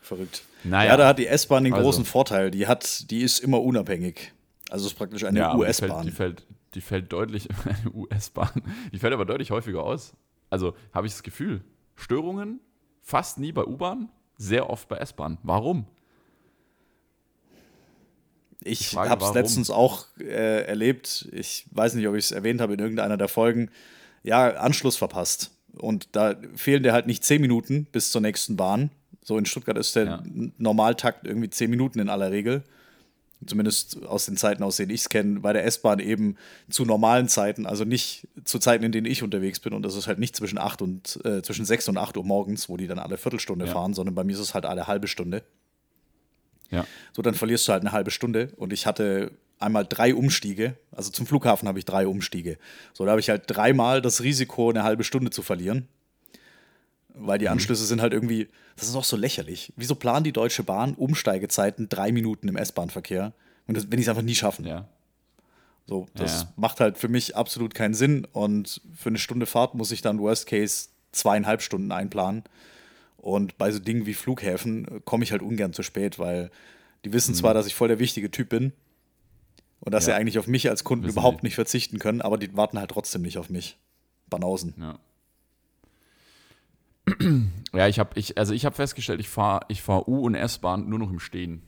Verrückt. 0.00 0.42
Naja. 0.64 0.90
Ja, 0.90 0.96
da 0.96 1.08
hat 1.08 1.18
die 1.18 1.26
S-Bahn 1.26 1.64
den 1.64 1.72
Also. 1.72 1.84
großen 1.84 2.04
Vorteil. 2.04 2.50
Die 2.50 2.66
hat, 2.66 3.10
die 3.10 3.22
ist 3.22 3.38
immer 3.40 3.62
unabhängig. 3.62 4.32
Also 4.70 4.86
es 4.86 4.92
ist 4.92 4.98
praktisch 4.98 5.24
eine 5.24 5.46
aber 5.46 5.64
die 5.66 5.72
fällt, 5.72 5.90
US-Bahn. 5.90 6.06
die, 6.06 6.12
fällt, 6.12 6.46
die 6.74 6.80
fällt 6.80 7.12
deutlich, 7.12 7.48
eine 7.64 7.94
US-Bahn, 7.94 8.62
die 8.92 8.98
fällt 8.98 9.14
aber 9.14 9.24
deutlich 9.24 9.50
häufiger 9.50 9.82
aus. 9.82 10.14
Also 10.50 10.74
habe 10.92 11.06
ich 11.06 11.12
das 11.12 11.22
Gefühl, 11.22 11.62
Störungen 11.96 12.60
fast 13.00 13.38
nie 13.38 13.52
bei 13.52 13.64
U-Bahn, 13.64 14.10
sehr 14.36 14.68
oft 14.68 14.88
bei 14.88 14.96
S-Bahn. 14.96 15.38
Warum? 15.42 15.86
Ich 18.62 18.96
habe 18.96 19.24
es 19.24 19.34
letztens 19.34 19.70
auch 19.70 20.06
äh, 20.18 20.64
erlebt. 20.64 21.28
Ich 21.32 21.66
weiß 21.70 21.94
nicht, 21.94 22.08
ob 22.08 22.14
ich 22.14 22.24
es 22.24 22.32
erwähnt 22.32 22.60
habe 22.60 22.74
in 22.74 22.78
irgendeiner 22.78 23.16
der 23.16 23.28
Folgen. 23.28 23.70
Ja, 24.24 24.48
Anschluss 24.56 24.96
verpasst. 24.96 25.52
Und 25.76 26.08
da 26.12 26.34
fehlen 26.56 26.82
dir 26.82 26.92
halt 26.92 27.06
nicht 27.06 27.22
zehn 27.24 27.40
Minuten 27.40 27.86
bis 27.92 28.10
zur 28.10 28.20
nächsten 28.20 28.56
Bahn. 28.56 28.90
So 29.22 29.38
in 29.38 29.46
Stuttgart 29.46 29.78
ist 29.78 29.94
der 29.96 30.04
Ja. 30.04 30.22
Normaltakt 30.58 31.26
irgendwie 31.26 31.50
zehn 31.50 31.70
Minuten 31.70 31.98
in 32.00 32.08
aller 32.08 32.30
Regel. 32.30 32.62
Zumindest 33.46 34.02
aus 34.06 34.24
den 34.24 34.36
Zeiten, 34.38 34.62
aus 34.62 34.76
denen 34.76 34.90
ich 34.90 35.02
es 35.02 35.08
kenne. 35.10 35.40
Bei 35.40 35.52
der 35.52 35.64
S-Bahn 35.66 35.98
eben 35.98 36.36
zu 36.70 36.84
normalen 36.86 37.28
Zeiten, 37.28 37.66
also 37.66 37.84
nicht 37.84 38.26
zu 38.44 38.58
Zeiten, 38.58 38.84
in 38.84 38.92
denen 38.92 39.06
ich 39.06 39.22
unterwegs 39.22 39.60
bin. 39.60 39.74
Und 39.74 39.82
das 39.82 39.94
ist 39.96 40.06
halt 40.06 40.18
nicht 40.18 40.34
zwischen 40.34 40.56
acht 40.58 40.80
und 40.80 41.18
äh, 41.24 41.42
zwischen 41.42 41.66
sechs 41.66 41.86
und 41.88 41.98
acht 41.98 42.16
Uhr 42.16 42.24
morgens, 42.24 42.68
wo 42.70 42.76
die 42.78 42.86
dann 42.86 42.98
alle 42.98 43.18
Viertelstunde 43.18 43.66
Ja. 43.66 43.72
fahren, 43.72 43.92
sondern 43.92 44.14
bei 44.14 44.24
mir 44.24 44.32
ist 44.32 44.38
es 44.38 44.54
halt 44.54 44.64
alle 44.64 44.86
halbe 44.86 45.08
Stunde. 45.08 45.42
Ja. 46.70 46.86
So, 47.12 47.20
dann 47.22 47.34
verlierst 47.34 47.68
du 47.68 47.72
halt 47.72 47.82
eine 47.82 47.92
halbe 47.92 48.10
Stunde. 48.10 48.50
Und 48.56 48.72
ich 48.72 48.86
hatte 48.86 49.32
einmal 49.58 49.86
drei 49.86 50.14
Umstiege. 50.14 50.76
Also 50.92 51.10
zum 51.10 51.26
Flughafen 51.26 51.68
habe 51.68 51.78
ich 51.78 51.84
drei 51.84 52.06
Umstiege. 52.06 52.58
So, 52.92 53.04
da 53.04 53.10
habe 53.12 53.20
ich 53.20 53.30
halt 53.30 53.44
dreimal 53.46 54.02
das 54.02 54.22
Risiko, 54.22 54.70
eine 54.70 54.82
halbe 54.82 55.04
Stunde 55.04 55.30
zu 55.30 55.42
verlieren. 55.42 55.88
Weil 57.16 57.38
Mhm. 57.38 57.40
die 57.40 57.48
Anschlüsse 57.48 57.84
sind 57.86 58.00
halt 58.02 58.12
irgendwie, 58.12 58.48
das 58.76 58.88
ist 58.88 58.96
auch 58.96 59.04
so 59.04 59.16
lächerlich. 59.16 59.72
Wieso 59.76 59.94
planen 59.94 60.24
die 60.24 60.32
Deutsche 60.32 60.64
Bahn 60.64 60.94
Umsteigezeiten 60.94 61.88
drei 61.88 62.10
Minuten 62.12 62.48
im 62.48 62.56
S-Bahn-Verkehr, 62.56 63.32
wenn, 63.66 63.74
die 63.90 64.02
es 64.02 64.08
einfach 64.08 64.22
nie 64.22 64.34
schaffen? 64.34 64.66
Ja. 64.66 64.88
So, 65.86 66.06
das 66.14 66.42
Ja. 66.42 66.52
macht 66.56 66.80
halt 66.80 66.98
für 66.98 67.08
mich 67.08 67.36
absolut 67.36 67.74
keinen 67.74 67.94
Sinn. 67.94 68.26
Und 68.32 68.80
für 68.96 69.10
eine 69.10 69.18
Stunde 69.18 69.46
Fahrt 69.46 69.74
muss 69.74 69.92
ich 69.92 70.00
dann 70.02 70.18
Worst 70.18 70.46
Case 70.46 70.88
zweieinhalb 71.12 71.62
Stunden 71.62 71.92
einplanen. 71.92 72.42
Und 73.18 73.56
bei 73.58 73.70
so 73.70 73.78
Dingen 73.78 74.06
wie 74.06 74.14
Flughäfen 74.14 75.02
komme 75.04 75.24
ich 75.24 75.30
halt 75.32 75.40
ungern 75.42 75.72
zu 75.72 75.82
spät, 75.82 76.18
weil 76.18 76.50
die 77.04 77.12
wissen 77.12 77.34
zwar, 77.34 77.54
dass 77.54 77.66
ich 77.66 77.74
voll 77.74 77.88
der 77.88 77.98
wichtige 77.98 78.30
Typ 78.30 78.48
bin 78.48 78.72
und 79.80 79.92
dass. 79.92 80.06
Ja. 80.06 80.14
sie 80.14 80.20
eigentlich 80.20 80.38
auf 80.38 80.46
mich 80.46 80.68
als 80.68 80.84
Kunden 80.84 81.04
Wissen 81.04 81.14
überhaupt 81.14 81.42
die. 81.42 81.46
nicht 81.46 81.54
verzichten 81.54 81.98
können, 81.98 82.20
aber 82.22 82.38
die 82.38 82.56
warten 82.56 82.78
halt 82.78 82.90
trotzdem 82.90 83.22
nicht 83.22 83.38
auf 83.38 83.50
mich. 83.50 83.78
Banausen. 84.28 84.74
Ja. 84.78 84.98
Ja, 87.74 87.88
ich 87.88 87.98
habe 87.98 88.10
ich, 88.14 88.38
also 88.38 88.54
ich 88.54 88.64
hab 88.64 88.76
festgestellt, 88.76 89.18
ich 89.18 89.28
fahre 89.28 89.66
ich 89.66 89.82
fahr 89.82 90.06
U- 90.06 90.20
und 90.24 90.36
S-Bahn 90.36 90.88
nur 90.88 91.00
noch 91.00 91.10
im 91.10 91.18
Stehen. 91.18 91.60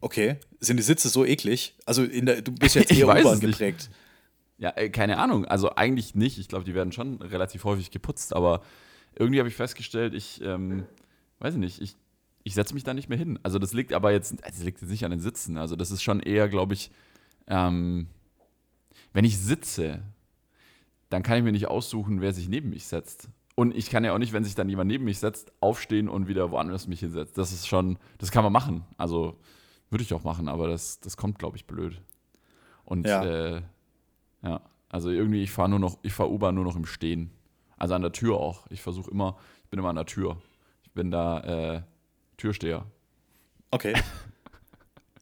Okay. 0.00 0.38
Sind 0.58 0.78
die 0.78 0.82
Sitze 0.82 1.08
so 1.08 1.24
eklig? 1.24 1.76
Also 1.86 2.02
in 2.02 2.26
der, 2.26 2.42
du 2.42 2.50
bist 2.50 2.74
jetzt 2.74 2.90
eher 2.96 3.06
U-Bahn 3.06 3.38
geprägt. 3.38 3.88
Ja, 4.58 4.70
äh, 4.70 4.90
keine 4.90 5.18
Ahnung. 5.18 5.44
Also 5.44 5.76
eigentlich 5.76 6.16
nicht. 6.16 6.38
Ich 6.38 6.48
glaube, 6.48 6.64
die 6.64 6.74
werden 6.74 6.90
schon 6.90 7.22
relativ 7.22 7.62
häufig 7.62 7.92
geputzt, 7.92 8.34
aber 8.34 8.62
irgendwie 9.14 9.38
habe 9.38 9.48
ich 9.48 9.54
festgestellt, 9.54 10.12
ich 10.12 10.40
ähm, 10.42 10.84
weiß 11.38 11.54
ich 11.54 11.60
nicht, 11.60 11.80
ich, 11.80 11.96
ich 12.46 12.54
setze 12.54 12.74
mich 12.74 12.84
da 12.84 12.94
nicht 12.94 13.08
mehr 13.08 13.18
hin. 13.18 13.40
Also 13.42 13.58
das 13.58 13.72
liegt 13.72 13.92
aber 13.92 14.12
jetzt, 14.12 14.32
also 14.44 14.56
das 14.58 14.62
liegt 14.62 14.80
jetzt 14.80 14.88
nicht 14.90 15.04
an 15.04 15.10
den 15.10 15.18
Sitzen. 15.18 15.56
Also 15.58 15.74
das 15.74 15.90
ist 15.90 16.04
schon 16.04 16.20
eher, 16.20 16.48
glaube 16.48 16.74
ich, 16.74 16.92
ähm, 17.48 18.06
wenn 19.12 19.24
ich 19.24 19.36
sitze, 19.36 20.00
dann 21.10 21.24
kann 21.24 21.38
ich 21.38 21.42
mir 21.42 21.50
nicht 21.50 21.66
aussuchen, 21.66 22.20
wer 22.20 22.32
sich 22.32 22.48
neben 22.48 22.70
mich 22.70 22.86
setzt. 22.86 23.28
Und 23.56 23.74
ich 23.74 23.90
kann 23.90 24.04
ja 24.04 24.14
auch 24.14 24.18
nicht, 24.18 24.32
wenn 24.32 24.44
sich 24.44 24.54
dann 24.54 24.68
jemand 24.68 24.86
neben 24.86 25.04
mich 25.04 25.18
setzt, 25.18 25.50
aufstehen 25.60 26.08
und 26.08 26.28
wieder 26.28 26.52
woanders 26.52 26.86
mich 26.86 27.00
hinsetzt. 27.00 27.36
Das 27.36 27.50
ist 27.52 27.66
schon, 27.66 27.98
das 28.18 28.30
kann 28.30 28.44
man 28.44 28.52
machen. 28.52 28.84
Also 28.96 29.40
würde 29.90 30.04
ich 30.04 30.14
auch 30.14 30.22
machen, 30.22 30.46
aber 30.46 30.68
das, 30.68 31.00
das 31.00 31.16
kommt, 31.16 31.40
glaube 31.40 31.56
ich, 31.56 31.66
blöd. 31.66 32.00
Und 32.84 33.08
Ja. 33.08 33.24
äh, 33.24 33.62
ja, 34.42 34.60
also 34.88 35.10
irgendwie, 35.10 35.42
ich 35.42 35.50
fahre 35.50 35.68
nur 35.68 35.80
noch, 35.80 35.98
ich 36.02 36.12
fahre 36.12 36.30
U-Bahn 36.30 36.54
nur 36.54 36.64
noch 36.64 36.76
im 36.76 36.86
Stehen. 36.86 37.32
Also 37.76 37.94
an 37.94 38.02
der 38.02 38.12
Tür 38.12 38.36
auch. 38.36 38.68
Ich 38.70 38.82
versuche 38.82 39.10
immer, 39.10 39.36
ich 39.64 39.70
bin 39.70 39.80
immer 39.80 39.88
an 39.88 39.96
der 39.96 40.06
Tür. 40.06 40.36
Ich 40.84 40.92
bin 40.92 41.10
da 41.10 41.40
äh, 41.40 41.82
Türsteher. 42.36 42.86
Okay. 43.70 43.94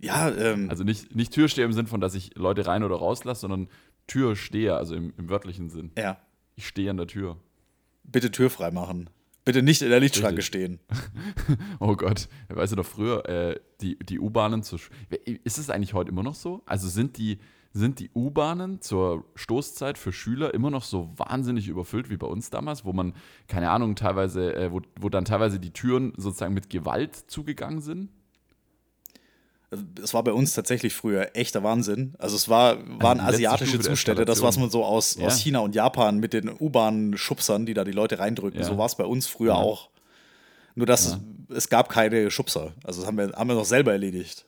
Ja, 0.00 0.28
ähm, 0.30 0.68
Also 0.68 0.84
nicht, 0.84 1.14
nicht 1.14 1.32
Türsteher 1.32 1.64
im 1.64 1.72
Sinn 1.72 1.86
von, 1.86 1.98
dass 2.00 2.14
ich 2.14 2.34
Leute 2.36 2.66
rein 2.66 2.82
oder 2.82 2.96
rauslasse, 2.96 3.40
sondern 3.42 3.68
Türsteher, 4.06 4.76
also 4.76 4.94
im, 4.94 5.14
im 5.16 5.28
wörtlichen 5.30 5.70
Sinn. 5.70 5.92
ja. 5.96 6.18
Ich 6.56 6.68
stehe 6.68 6.90
an 6.90 6.98
der 6.98 7.06
Tür. 7.06 7.38
Bitte 8.04 8.30
Tür 8.30 8.48
frei 8.50 8.70
machen. 8.70 9.10
Bitte 9.44 9.62
nicht 9.62 9.82
in 9.82 9.88
der 9.90 9.98
Lichtschranke 9.98 10.38
Richtig. 10.38 10.46
stehen. 10.46 10.78
Oh 11.80 11.96
Gott, 11.96 12.28
weißt 12.48 12.72
du 12.72 12.76
doch 12.76 12.86
früher, 12.86 13.26
äh, 13.28 13.58
die, 13.80 13.98
die 13.98 14.20
U-Bahnen. 14.20 14.60
Sch- 14.62 14.90
Ist 15.24 15.58
es 15.58 15.68
eigentlich 15.70 15.94
heute 15.94 16.10
immer 16.10 16.22
noch 16.22 16.34
so? 16.36 16.62
Also 16.66 16.88
sind 16.88 17.16
die, 17.18 17.38
sind 17.76 17.98
die 17.98 18.08
U-Bahnen 18.14 18.80
zur 18.80 19.24
Stoßzeit 19.34 19.98
für 19.98 20.12
Schüler 20.12 20.54
immer 20.54 20.70
noch 20.70 20.84
so 20.84 21.10
wahnsinnig 21.16 21.66
überfüllt 21.66 22.08
wie 22.08 22.16
bei 22.16 22.28
uns 22.28 22.48
damals, 22.48 22.84
wo 22.84 22.92
man, 22.92 23.14
keine 23.48 23.68
Ahnung, 23.70 23.96
teilweise, 23.96 24.54
äh, 24.54 24.70
wo, 24.72 24.80
wo 25.00 25.08
dann 25.08 25.24
teilweise 25.24 25.58
die 25.58 25.72
Türen 25.72 26.12
sozusagen 26.16 26.54
mit 26.54 26.70
Gewalt 26.70 27.16
zugegangen 27.28 27.80
sind? 27.80 28.10
Also, 29.72 29.84
Es 30.02 30.14
war 30.14 30.22
bei 30.22 30.32
uns 30.32 30.54
tatsächlich 30.54 30.94
früher 30.94 31.30
echter 31.34 31.64
Wahnsinn. 31.64 32.14
Also 32.20 32.36
es 32.36 32.48
war, 32.48 32.76
waren 33.00 33.18
letzte 33.18 33.32
asiatische 33.34 33.80
Zustände, 33.80 34.24
das, 34.24 34.40
was 34.40 34.56
man 34.56 34.70
so 34.70 34.84
aus, 34.84 35.16
Ja. 35.16 35.26
aus 35.26 35.38
China 35.40 35.58
und 35.58 35.74
Japan 35.74 36.18
mit 36.20 36.32
den 36.32 36.48
U-Bahn-Schubsern, 36.48 37.66
die 37.66 37.74
da 37.74 37.82
die 37.82 37.90
Leute 37.90 38.20
reindrücken, 38.20 38.60
Ja. 38.60 38.66
so 38.66 38.78
war 38.78 38.86
es 38.86 38.94
bei 38.94 39.04
uns 39.04 39.26
früher 39.26 39.54
Ja. 39.54 39.58
auch. 39.58 39.90
Nur 40.76 40.86
dass 40.86 41.18
es 41.48 41.68
gab 41.68 41.88
keine 41.88 42.30
Schubser. 42.30 42.72
Also 42.84 43.00
das 43.00 43.08
haben 43.08 43.18
wir, 43.18 43.32
haben 43.32 43.48
wir 43.48 43.54
noch 43.56 43.64
selber 43.64 43.90
erledigt. 43.92 44.46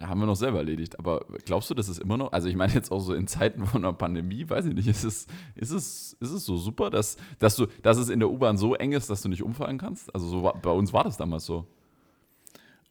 Haben 0.00 0.20
wir 0.20 0.26
noch 0.26 0.36
selber 0.36 0.58
erledigt. 0.58 0.98
Aber 0.98 1.24
glaubst 1.44 1.70
du, 1.70 1.74
das 1.74 1.88
ist 1.88 1.98
immer 1.98 2.16
noch, 2.16 2.32
also 2.32 2.48
ich 2.48 2.56
meine 2.56 2.72
jetzt 2.72 2.90
auch 2.92 3.00
so 3.00 3.14
in 3.14 3.26
Zeiten 3.26 3.66
von 3.66 3.84
einer 3.84 3.92
Pandemie, 3.92 4.48
weiß 4.48 4.66
ich 4.66 4.74
nicht, 4.74 4.88
ist 4.88 5.04
es, 5.04 5.26
ist 5.54 5.70
es, 5.70 6.16
ist 6.20 6.30
es 6.30 6.44
so 6.44 6.56
super, 6.56 6.90
dass, 6.90 7.16
dass, 7.38 7.56
du, 7.56 7.66
dass 7.82 7.98
es 7.98 8.08
in 8.08 8.20
der 8.20 8.30
U-Bahn 8.30 8.56
so 8.56 8.74
eng 8.74 8.92
ist, 8.92 9.10
dass 9.10 9.22
du 9.22 9.28
nicht 9.28 9.42
umfallen 9.42 9.78
kannst? 9.78 10.14
Also 10.14 10.28
so 10.28 10.52
bei 10.62 10.70
uns 10.70 10.92
war 10.92 11.04
das 11.04 11.16
damals 11.16 11.44
so. 11.44 11.66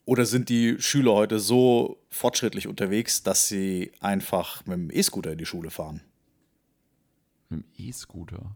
Oder 0.06 0.26
sind 0.26 0.48
die 0.48 0.78
Schüler 0.80 1.14
heute 1.14 1.38
so 1.40 1.98
fortschrittlich 2.10 2.68
unterwegs, 2.68 3.24
dass 3.24 3.48
sie 3.48 3.92
einfach 4.00 4.66
mit 4.66 4.78
dem 4.78 4.90
E-Scooter 4.90 5.34
in 5.34 5.38
die 5.38 5.46
Schule 5.46 5.70
fahren? 5.70 6.02
Mit 7.50 7.60
dem 7.60 7.66
E-Scooter. 7.78 8.56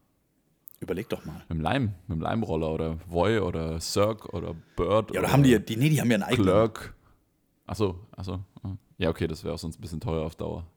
Überleg 0.79 1.09
doch 1.09 1.25
mal. 1.25 1.39
Mit 1.47 1.49
dem 1.49 1.61
Leim, 1.61 1.93
mit 2.07 2.17
dem 2.17 2.21
Leimroller 2.21 2.71
oder 2.71 2.97
Voy 3.07 3.39
oder 3.39 3.79
Cirque 3.79 4.33
oder 4.33 4.55
Bird. 4.75 5.13
Ja, 5.13 5.19
oder 5.19 5.31
haben 5.31 5.43
die, 5.43 5.59
die, 5.59 5.75
nee, 5.75 5.89
die 5.89 6.01
haben 6.01 6.09
ja 6.09 6.15
einen 6.15 6.23
eigenen. 6.23 6.43
Clerk. 6.43 6.95
Achso, 7.71 7.97
achso. 8.17 8.43
Ja, 8.97 9.09
okay, 9.09 9.27
das 9.27 9.45
wäre 9.45 9.53
auch 9.53 9.57
sonst 9.57 9.77
ein 9.77 9.81
bisschen 9.81 10.01
teuer 10.01 10.25
auf 10.25 10.35
Dauer. 10.35 10.67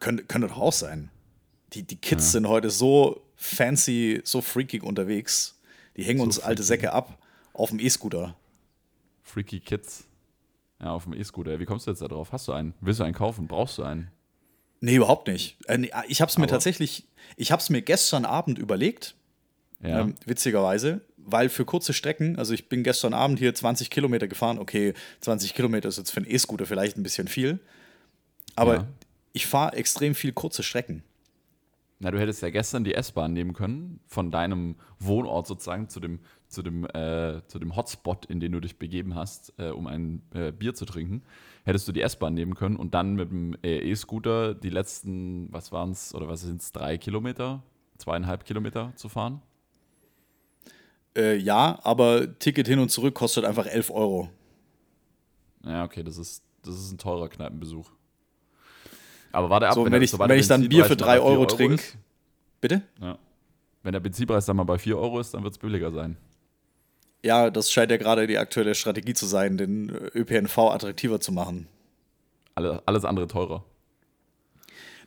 Könnte, 0.00 0.24
könnte 0.24 0.48
doch 0.48 0.56
auch 0.56 0.72
sein. 0.72 1.10
Die, 1.74 1.82
die 1.82 1.96
Kids 1.96 2.32
sind 2.32 2.48
heute 2.48 2.70
so 2.70 3.20
fancy, 3.34 4.22
so 4.24 4.40
freakig 4.40 4.82
unterwegs. 4.82 5.60
Die 5.98 6.02
hängen 6.04 6.20
uns 6.20 6.38
alte 6.40 6.62
Säcke 6.62 6.92
ab 6.94 7.18
auf 7.52 7.68
dem 7.68 7.78
E-Scooter. 7.78 8.34
Freaky 9.22 9.60
Kids. 9.60 10.04
Ja, 10.80 10.92
auf 10.92 11.04
dem 11.04 11.12
E-Scooter. 11.12 11.58
Wie 11.58 11.66
kommst 11.66 11.86
du 11.86 11.90
jetzt 11.90 12.00
da 12.00 12.08
drauf? 12.08 12.32
Hast 12.32 12.48
du 12.48 12.52
einen? 12.52 12.72
Willst 12.80 12.98
du 13.00 13.04
einen 13.04 13.14
kaufen? 13.14 13.48
Brauchst 13.48 13.76
du 13.76 13.82
einen? 13.82 14.10
Nee, 14.80 14.96
überhaupt 14.96 15.28
nicht. 15.28 15.58
Äh, 15.68 15.88
Ich 16.08 16.22
habe 16.22 16.30
es 16.30 16.38
mir 16.38 16.44
Aber- 16.44 16.52
tatsächlich, 16.52 17.06
ich 17.36 17.52
habe 17.52 17.60
es 17.60 17.68
mir 17.68 17.82
gestern 17.82 18.24
Abend 18.24 18.58
überlegt, 18.58 19.14
Ja. 19.82 20.00
ähm, 20.00 20.14
witzigerweise, 20.24 21.02
weil 21.26 21.48
für 21.48 21.64
kurze 21.64 21.92
Strecken, 21.92 22.38
also 22.38 22.54
ich 22.54 22.68
bin 22.68 22.82
gestern 22.82 23.12
Abend 23.12 23.38
hier 23.38 23.54
20 23.54 23.90
Kilometer 23.90 24.28
gefahren, 24.28 24.58
okay, 24.58 24.94
20 25.20 25.54
Kilometer 25.54 25.88
ist 25.88 25.98
jetzt 25.98 26.10
für 26.12 26.18
einen 26.18 26.30
E-Scooter 26.30 26.64
vielleicht 26.66 26.96
ein 26.96 27.02
bisschen 27.02 27.28
viel, 27.28 27.58
aber 28.54 28.74
Ja. 28.76 28.86
ich 29.32 29.46
fahre 29.46 29.76
extrem 29.76 30.14
viel 30.14 30.32
kurze 30.32 30.62
Strecken. 30.62 31.02
Na, 31.98 32.10
du 32.10 32.20
hättest 32.20 32.42
ja 32.42 32.50
gestern 32.50 32.84
die 32.84 32.94
S-Bahn 32.94 33.32
nehmen 33.32 33.54
können, 33.54 34.00
von 34.06 34.30
deinem 34.30 34.76
Wohnort 34.98 35.46
sozusagen 35.46 35.88
zu 35.88 35.98
dem, 35.98 36.20
zu 36.46 36.62
dem, 36.62 36.84
äh, 36.84 37.40
zu 37.48 37.58
dem 37.58 37.74
Hotspot, 37.74 38.26
in 38.26 38.38
den 38.38 38.52
du 38.52 38.60
dich 38.60 38.78
begeben 38.78 39.14
hast, 39.14 39.54
äh, 39.58 39.70
um 39.70 39.86
ein 39.86 40.22
äh, 40.34 40.52
Bier 40.52 40.74
zu 40.74 40.84
trinken. 40.84 41.22
Hättest 41.64 41.88
du 41.88 41.92
die 41.92 42.02
S-Bahn 42.02 42.34
nehmen 42.34 42.54
können 42.54 42.76
und 42.76 42.92
dann 42.94 43.14
mit 43.14 43.30
dem 43.30 43.56
äh, 43.64 43.78
E-Scooter 43.90 44.54
die 44.54 44.68
letzten, 44.70 45.50
was 45.52 45.72
waren 45.72 45.90
es, 45.90 46.14
oder 46.14 46.28
was 46.28 46.42
sind 46.42 46.60
es, 46.60 46.70
drei 46.70 46.98
Kilometer, 46.98 47.62
zweieinhalb 47.98 48.44
Kilometer 48.44 48.92
zu 48.96 49.08
fahren? 49.08 49.40
Äh, 51.16 51.36
ja, 51.36 51.78
aber 51.82 52.38
Ticket 52.38 52.66
hin 52.68 52.78
und 52.78 52.90
zurück 52.90 53.14
kostet 53.14 53.44
einfach 53.44 53.66
11 53.66 53.90
Euro. 53.90 54.28
Ja, 55.64 55.84
okay, 55.84 56.02
das 56.02 56.18
ist, 56.18 56.42
das 56.62 56.74
ist 56.76 56.92
ein 56.92 56.98
teurer 56.98 57.28
Kneipenbesuch. 57.28 57.90
Aber 59.32 59.50
warte 59.50 59.68
ab, 59.68 59.74
So, 59.74 59.84
wenn, 59.84 59.92
der- 59.92 60.02
ich, 60.02 60.10
sobald 60.10 60.30
wenn 60.30 60.38
ich 60.38 60.46
dann 60.46 60.68
Bier 60.68 60.84
für 60.84 60.90
Benzinpreis 60.96 61.18
mal 61.18 61.18
3 61.18 61.18
bei 61.20 61.26
vier 61.30 61.38
Euro 61.38 61.46
trinke. 61.46 61.82
Bitte? 62.60 62.82
Ja. 63.00 63.18
Wenn 63.82 63.92
der 63.92 64.00
Benzinpreis 64.00 64.46
dann 64.46 64.56
mal 64.56 64.64
bei 64.64 64.78
4 64.78 64.96
Euro 64.98 65.20
ist, 65.20 65.32
dann 65.34 65.42
wird 65.42 65.52
es 65.54 65.58
billiger 65.58 65.90
sein. 65.90 66.16
Ja, 67.24 67.50
das 67.50 67.72
scheint 67.72 67.90
ja 67.90 67.96
gerade 67.96 68.26
die 68.26 68.38
aktuelle 68.38 68.74
Strategie 68.74 69.14
zu 69.14 69.26
sein, 69.26 69.56
den 69.56 69.90
ÖPNV 70.14 70.58
attraktiver 70.58 71.20
zu 71.20 71.32
machen. 71.32 71.66
Alle, 72.54 72.82
alles 72.86 73.04
andere 73.04 73.26
teurer. 73.26 73.64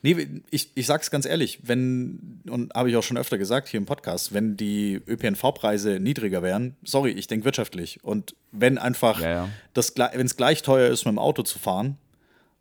Nee, 0.01 0.41
ich, 0.49 0.71
ich 0.75 0.85
sag's 0.85 1.11
ganz 1.11 1.25
ehrlich, 1.25 1.59
wenn, 1.63 2.41
und 2.49 2.73
habe 2.73 2.89
ich 2.89 2.95
auch 2.95 3.03
schon 3.03 3.17
öfter 3.17 3.37
gesagt 3.37 3.67
hier 3.67 3.79
im 3.79 3.85
Podcast, 3.85 4.33
wenn 4.33 4.55
die 4.55 5.01
ÖPNV-Preise 5.05 5.99
niedriger 5.99 6.41
wären, 6.41 6.77
sorry, 6.83 7.11
ich 7.11 7.27
denke 7.27 7.43
wirtschaftlich. 7.45 8.03
Und 8.03 8.35
wenn 8.51 8.77
einfach 8.77 9.19
Ja, 9.19 9.29
ja. 9.29 9.49
das 9.73 9.93
wenn 9.97 10.25
es 10.25 10.37
gleich 10.37 10.61
teuer 10.61 10.89
ist, 10.89 11.05
mit 11.05 11.13
dem 11.13 11.19
Auto 11.19 11.43
zu 11.43 11.59
fahren, 11.59 11.97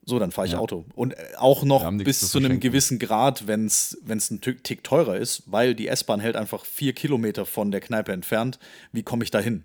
so, 0.04 0.18
dann 0.18 0.32
fahre 0.32 0.46
ich 0.46 0.54
Ja. 0.54 0.58
Auto. 0.58 0.86
Und 0.94 1.12
äh, 1.12 1.16
auch 1.36 1.64
noch 1.64 1.88
bis 1.98 2.20
zu 2.20 2.26
zu 2.26 2.38
einem 2.38 2.60
gewissen 2.60 2.98
Grad, 2.98 3.46
wenn 3.46 3.66
es 3.66 3.96
ein 4.08 4.40
Tick 4.40 4.64
Tick 4.64 4.82
teurer 4.82 5.16
ist, 5.16 5.42
weil 5.46 5.74
die 5.74 5.86
S-Bahn 5.86 6.18
hält 6.18 6.34
einfach 6.34 6.64
vier 6.64 6.94
Kilometer 6.94 7.44
von 7.44 7.70
der 7.70 7.80
Kneipe 7.80 8.12
entfernt. 8.12 8.58
Wie 8.90 9.02
komme 9.02 9.22
ich 9.22 9.30
da 9.30 9.38
hin? 9.38 9.64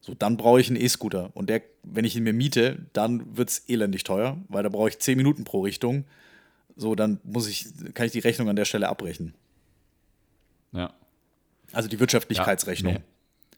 So, 0.00 0.14
dann 0.14 0.36
brauche 0.36 0.60
ich 0.60 0.68
einen 0.68 0.80
E-Scooter. 0.80 1.30
Und 1.34 1.50
der, 1.50 1.62
wenn 1.82 2.04
ich 2.04 2.14
ihn 2.14 2.22
mir 2.22 2.32
miete, 2.32 2.86
dann 2.92 3.36
wird 3.36 3.50
es 3.50 3.64
elendig 3.68 4.04
teuer, 4.04 4.38
weil 4.48 4.62
da 4.62 4.68
brauche 4.68 4.90
ich 4.90 5.00
zehn 5.00 5.16
Minuten 5.16 5.44
pro 5.44 5.62
Richtung. 5.62 6.04
So, 6.76 6.94
dann 6.94 7.20
muss 7.22 7.48
ich, 7.48 7.66
kann 7.94 8.06
ich 8.06 8.12
die 8.12 8.18
Rechnung 8.18 8.48
an 8.48 8.56
der 8.56 8.64
Stelle 8.64 8.88
abbrechen. 8.88 9.34
Ja. 10.72 10.92
Also 11.72 11.88
die 11.88 12.00
Wirtschaftlichkeitsrechnung. 12.00 12.94
Ja, 12.94 12.98
nee. 12.98 13.04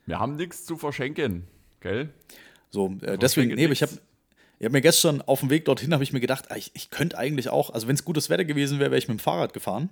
Wir 0.07 0.19
haben 0.19 0.37
nichts 0.37 0.65
zu 0.65 0.77
verschenken, 0.77 1.47
gell? 1.81 2.11
So, 2.71 2.97
äh, 3.03 3.19
deswegen, 3.19 3.51
verschenke 3.51 3.57
nee, 3.57 3.73
ich 3.73 3.83
habe 3.83 3.93
ich 4.59 4.65
hab 4.65 4.73
mir 4.73 4.81
gestern 4.81 5.21
auf 5.23 5.41
dem 5.41 5.51
Weg 5.51 5.67
dorthin, 5.67 5.93
habe 5.93 6.03
ich 6.03 6.13
mir 6.13 6.21
gedacht, 6.21 6.51
ah, 6.51 6.57
ich, 6.57 6.71
ich 6.75 6.91
könnte 6.91 7.19
eigentlich 7.19 7.51
auch, 7.51 7.71
also 7.71 7.89
wenn 7.89 7.95
es 7.95 8.05
gutes 8.05 8.31
Wetter 8.31 8.45
gewesen 8.45 8.79
wäre, 8.79 8.91
wäre 8.91 8.99
ich 8.99 9.09
mit 9.09 9.19
dem 9.19 9.21
Fahrrad 9.21 9.53
gefahren. 9.53 9.91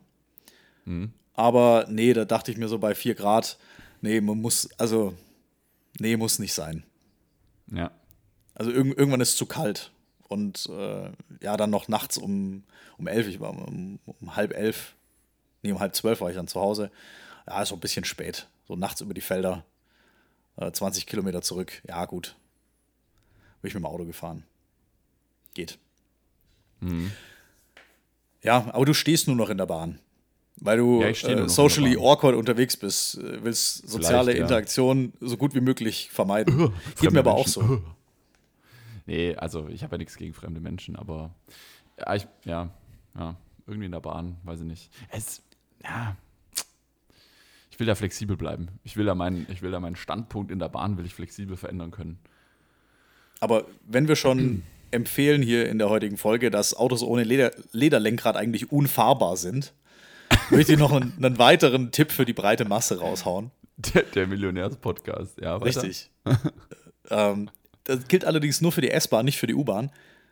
Mhm. 0.84 1.12
Aber 1.34 1.86
nee, 1.90 2.12
da 2.12 2.24
dachte 2.24 2.50
ich 2.50 2.56
mir 2.56 2.68
so 2.68 2.78
bei 2.78 2.94
4 2.94 3.14
Grad, 3.14 3.58
nee, 4.00 4.20
man 4.20 4.40
muss, 4.40 4.68
also, 4.78 5.14
nee, 5.98 6.16
muss 6.16 6.38
nicht 6.38 6.54
sein. 6.54 6.84
Ja. 7.70 7.90
Also 8.54 8.70
irg 8.70 8.96
irgendwann 8.96 9.20
ist 9.20 9.30
es 9.30 9.36
zu 9.36 9.46
kalt. 9.46 9.90
Und 10.34 10.68
äh, 10.68 11.12
ja, 11.42 11.56
dann 11.56 11.70
noch 11.70 11.86
nachts 11.86 12.18
um, 12.18 12.64
um 12.98 13.06
elf, 13.06 13.28
ich 13.28 13.38
war 13.38 13.50
um, 13.50 14.00
um 14.04 14.34
halb 14.34 14.52
elf, 14.52 14.96
nee, 15.62 15.70
um 15.70 15.78
halb 15.78 15.94
zwölf 15.94 16.20
war 16.20 16.28
ich 16.28 16.34
dann 16.34 16.48
zu 16.48 16.60
Hause. 16.60 16.90
Ja, 17.46 17.62
ist 17.62 17.70
noch 17.70 17.78
ein 17.78 17.80
bisschen 17.80 18.04
spät. 18.04 18.48
So 18.66 18.74
nachts 18.74 19.00
über 19.00 19.14
die 19.14 19.20
Felder, 19.20 19.64
äh, 20.56 20.72
20 20.72 21.06
Kilometer 21.06 21.40
zurück. 21.40 21.80
Ja, 21.86 22.04
gut. 22.06 22.34
Bin 23.62 23.68
ich 23.68 23.74
mit 23.74 23.84
dem 23.84 23.86
Auto 23.86 24.04
gefahren. 24.04 24.42
Geht. 25.54 25.78
Mhm. 26.80 27.12
Ja, 28.42 28.70
aber 28.72 28.86
du 28.86 28.92
stehst 28.92 29.28
nur 29.28 29.36
noch 29.36 29.50
in 29.50 29.58
der 29.58 29.66
Bahn. 29.66 30.00
Weil 30.56 30.78
du 30.78 31.00
Ja, 31.00 31.10
äh, 31.10 31.48
socially 31.48 31.96
awkward 31.96 32.34
unterwegs 32.34 32.76
bist, 32.76 33.18
äh, 33.18 33.44
willst 33.44 33.88
soziale 33.88 34.32
Vielleicht, 34.32 34.38
ja. 34.38 34.44
Interaktion 34.46 35.12
so 35.20 35.36
gut 35.36 35.54
wie 35.54 35.60
möglich 35.60 36.10
vermeiden. 36.10 36.58
Geht 36.58 36.98
Fremde 36.98 37.12
mir 37.14 37.20
aber 37.20 37.34
auch 37.34 37.46
so. 37.46 37.80
Nee, 39.06 39.34
also 39.36 39.68
ich 39.68 39.82
habe 39.82 39.94
ja 39.94 39.98
nichts 39.98 40.16
gegen 40.16 40.34
fremde 40.34 40.60
Menschen, 40.60 40.96
aber 40.96 41.34
ja, 41.98 42.14
ich, 42.14 42.26
ja, 42.44 42.70
ja, 43.16 43.36
irgendwie 43.66 43.86
in 43.86 43.92
der 43.92 44.00
Bahn, 44.00 44.36
weiß 44.44 44.60
ich 44.60 44.66
nicht. 44.66 44.90
Es, 45.10 45.42
ja, 45.82 46.16
ich 47.74 47.80
will 47.80 47.88
da 47.88 47.96
flexibel 47.96 48.36
bleiben. 48.36 48.68
Ich 48.84 48.96
will 48.96 49.04
da 49.04 49.16
meinen, 49.16 49.48
ich 49.50 49.60
will 49.60 49.72
da 49.72 49.80
meinen 49.80 49.96
Standpunkt 49.96 50.52
in 50.52 50.60
der 50.60 50.68
Bahn 50.68 50.96
will 50.96 51.04
ich 51.06 51.12
flexibel 51.12 51.56
verändern 51.56 51.90
können. 51.90 52.20
Aber 53.40 53.64
wenn 53.84 54.06
wir 54.06 54.14
schon 54.14 54.62
empfehlen 54.92 55.42
hier 55.42 55.68
in 55.68 55.78
der 55.78 55.90
heutigen 55.90 56.16
Folge, 56.16 56.52
dass 56.52 56.76
Autos 56.76 57.02
ohne 57.02 57.24
Leder, 57.24 57.50
Lederlenkrad 57.72 58.36
eigentlich 58.36 58.70
unfahrbar 58.70 59.36
sind, 59.36 59.74
möchte 60.50 60.74
ich 60.74 60.78
noch 60.78 60.92
einen, 60.92 61.14
einen, 61.16 61.36
weiteren 61.38 61.90
Tipp 61.90 62.12
für 62.12 62.24
die 62.24 62.32
breite 62.32 62.64
Masse 62.64 63.00
raushauen. 63.00 63.50
Der, 63.76 64.04
der 64.04 64.28
Millionärs-Podcast, 64.28 65.40
ja. 65.40 65.60
Weiter. 65.60 65.82
Richtig. 65.82 66.10
ähm, 67.10 67.50
das 67.84 68.08
gilt 68.08 68.24
allerdings 68.24 68.60
nur 68.60 68.72
für 68.72 68.80
die 68.80 68.90
S-Bahn, 68.90 69.24
nicht 69.24 69.38
für 69.38 69.46
die 69.46 69.54
U-Bahn. 69.54 69.90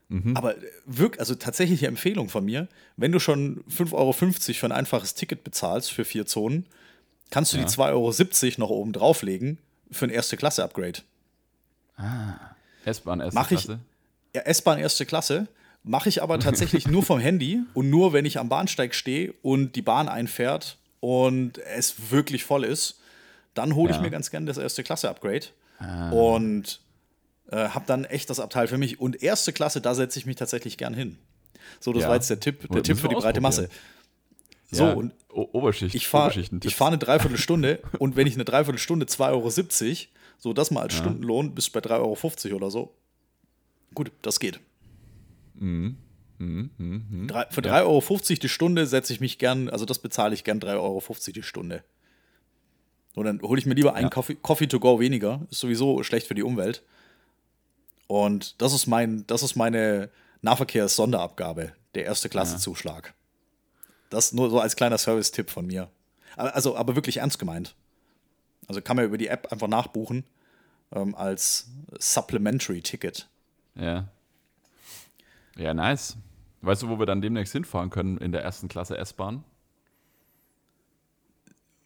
Mhm. 0.09 0.37
Aber 0.37 0.55
wirklich, 0.85 1.21
also 1.21 1.35
tatsächliche 1.35 1.87
Empfehlung 1.87 2.29
von 2.29 2.45
mir, 2.45 2.69
wenn 2.97 3.13
du 3.13 3.19
schon 3.19 3.63
5,50 3.71 3.93
Euro 3.95 4.13
für 4.13 4.67
ein 4.67 4.73
einfaches 4.73 5.15
Ticket 5.15 5.45
bezahlst 5.45 5.91
für 5.91 6.05
vier 6.05 6.27
Zonen, 6.27 6.67
kannst 7.31 7.53
du 7.53 7.57
ja. 7.57 7.65
die 7.65 7.71
2,70 7.71 7.89
Euro 7.91 8.61
noch 8.61 8.71
oben 8.71 8.93
drauflegen 8.93 9.59
für 9.91 10.07
ein 10.07 10.11
Erste-Klasse-Upgrade. 10.11 11.01
Ah. 11.97 12.35
S-Bahn 12.85 13.21
erste 13.21 13.39
Mach 13.39 13.49
Klasse? 13.49 13.81
Ich, 14.33 14.37
ja, 14.37 14.43
S-Bahn 14.43 14.79
erste 14.79 15.07
Klasse. 15.07 15.47
Mache 15.85 16.09
ich 16.09 16.23
aber 16.23 16.39
tatsächlich 16.39 16.87
nur 16.87 17.03
vom 17.03 17.19
Handy 17.19 17.61
und 17.75 17.91
nur, 17.91 18.13
wenn 18.13 18.25
ich 18.25 18.39
am 18.39 18.49
Bahnsteig 18.49 18.95
stehe 18.95 19.35
und 19.43 19.75
die 19.75 19.83
Bahn 19.83 20.09
einfährt 20.09 20.79
und 21.01 21.59
es 21.59 22.11
wirklich 22.11 22.45
voll 22.45 22.65
ist. 22.65 23.01
Dann 23.55 23.75
hole 23.75 23.91
ich 23.91 23.97
ja. 23.97 24.03
mir 24.03 24.11
ganz 24.11 24.31
gerne 24.31 24.47
das 24.47 24.59
erste 24.59 24.83
Klasse-Upgrade. 24.83 25.47
Ah. 25.79 26.11
Und 26.11 26.81
äh, 27.51 27.69
habe 27.69 27.85
dann 27.87 28.05
echt 28.05 28.31
das 28.31 28.41
Abteil 28.41 28.69
für 28.69 28.79
mich. 28.79 29.01
Und 29.01 29.23
erste 29.23 29.53
Klasse, 29.53 29.81
da 29.81 29.95
setze 29.95 30.19
ich 30.19 30.27
mich 30.27 30.37
tatsächlich 30.37 30.79
gern 30.79 30.95
hin. 30.95 31.19
So, 31.81 31.93
das 31.93 32.03
ja. 32.03 32.09
war 32.09 32.17
jetzt 32.17 32.31
der 32.31 32.41
Tipp, 32.41 32.69
der 32.71 32.83
Tipp 32.83 32.99
für 32.99 33.09
die 33.09 33.15
breite 33.15 33.41
Masse. 33.41 33.69
So, 34.71 34.85
ja, 34.85 34.93
und 34.95 35.13
Oberschicht, 35.29 35.95
ich 35.95 36.09
fahre 36.09 36.43
fahr 36.71 36.89
eine 36.89 36.99
Dreiviertelstunde 36.99 37.83
und 37.99 38.17
wenn 38.17 38.27
ich 38.27 38.35
eine 38.35 38.45
Dreiviertelstunde 38.45 39.05
2,70 39.07 39.29
Euro, 39.31 39.51
so 40.39 40.53
das 40.53 40.71
mal 40.71 40.83
als 40.83 40.95
ja. 40.95 41.01
Stundenlohn, 41.01 41.55
bist 41.55 41.69
du 41.69 41.81
bei 41.81 41.87
3,50 41.87 42.47
Euro 42.47 42.57
oder 42.57 42.71
so. 42.71 42.95
Gut, 43.95 44.11
das 44.23 44.41
geht. 44.41 44.61
Mhm. 45.55 45.99
Mhm, 46.39 46.71
mhm, 46.79 47.07
mhm. 47.11 47.29
Drei, 47.29 47.47
für 47.51 47.61
3,50 47.61 47.67
ja. 47.67 47.83
Euro 47.83 48.03
die 48.43 48.49
Stunde 48.49 48.87
setze 48.87 49.13
ich 49.13 49.21
mich 49.21 49.39
gern, 49.39 49.69
also 49.69 49.85
das 49.85 49.99
bezahle 49.99 50.35
ich 50.35 50.43
gern 50.43 50.59
3,50 50.59 50.79
Euro 50.79 51.03
die 51.35 51.43
Stunde. 51.43 51.85
Und 53.15 53.27
dann 53.27 53.43
hole 53.43 53.59
ich 53.59 53.67
mir 53.67 53.75
lieber 53.75 53.95
einen 53.95 54.11
Coffee, 54.11 54.37
Coffee 54.37 54.67
to 54.67 54.81
go 54.81 54.99
weniger. 54.99 55.47
Ist 55.51 55.61
sowieso 55.61 56.03
schlecht 56.03 56.27
für 56.27 56.35
die 56.35 56.43
Umwelt. 56.43 56.83
Und 58.13 58.61
das 58.61 58.75
ist 58.75 58.87
mein, 58.87 59.27
das 59.27 59.43
ist 59.43 59.57
meine 59.57 60.11
Nahverkehrs-Sonderabgabe, 60.43 61.73
der 61.95 62.05
erste 62.05 62.29
Klasse-Zuschlag. 62.29 63.07
Ja. 63.07 63.15
Das 64.11 64.35
nur 64.35 64.51
so 64.51 64.61
als 64.61 64.77
kleiner 64.77 64.99
Service-Tipp 64.99 65.49
von 65.49 65.67
mir. 65.67 65.91
Also, 66.37 66.77
aber 66.77 66.95
wirklich 66.95 67.17
ernst 67.17 67.39
gemeint. 67.39 67.75
Also 68.69 68.83
kann 68.83 68.97
man 68.97 69.07
über 69.07 69.17
die 69.17 69.29
App 69.29 69.51
einfach 69.51 69.67
nachbuchen 69.67 70.25
ähm, 70.95 71.15
als 71.15 71.71
Supplementary 71.99 72.83
Ticket. 72.83 73.31
Ja. 73.77 74.09
Ja, 75.57 75.73
nice. 75.73 76.19
Weißt 76.61 76.83
du, 76.83 76.91
wo 76.91 76.99
wir 76.99 77.07
dann 77.07 77.23
demnächst 77.23 77.55
hinfahren 77.55 77.89
können 77.89 78.19
in 78.19 78.31
der 78.31 78.43
ersten 78.43 78.69
Klasse 78.69 78.99
S-Bahn? 78.99 79.43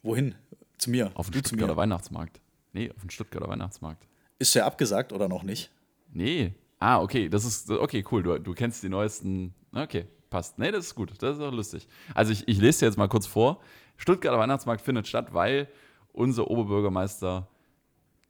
Wohin? 0.03 0.35
Zu 0.77 0.89
mir. 0.89 1.09
Auf 1.13 1.29
den 1.29 1.39
Stuttgarter 1.39 1.77
Weihnachtsmarkt. 1.77 2.41
Nee, 2.73 2.91
auf 2.91 2.99
den 2.99 3.11
Stuttgarter 3.11 3.47
Weihnachtsmarkt. 3.47 4.05
Ist 4.39 4.55
der 4.55 4.65
abgesagt 4.65 5.13
oder 5.13 5.29
noch 5.29 5.43
nicht? 5.43 5.71
Nee. 6.17 6.55
Ah, 6.79 6.99
okay, 6.99 7.29
das 7.29 7.45
ist, 7.45 7.69
okay, 7.69 8.03
cool. 8.11 8.23
Du, 8.23 8.39
du 8.39 8.53
kennst 8.55 8.81
die 8.81 8.89
neuesten. 8.89 9.53
Okay, 9.71 10.07
passt. 10.31 10.57
Nee, 10.57 10.71
das 10.71 10.87
ist 10.87 10.95
gut. 10.95 11.11
Das 11.21 11.37
ist 11.37 11.43
auch 11.43 11.51
lustig. 11.51 11.87
Also, 12.15 12.31
ich, 12.31 12.47
ich 12.47 12.57
lese 12.57 12.79
dir 12.79 12.85
jetzt 12.87 12.97
mal 12.97 13.07
kurz 13.07 13.27
vor. 13.27 13.61
Stuttgarter 13.97 14.39
Weihnachtsmarkt 14.39 14.81
findet 14.81 15.07
statt, 15.07 15.35
weil 15.35 15.67
unser 16.13 16.49
Oberbürgermeister, 16.49 17.47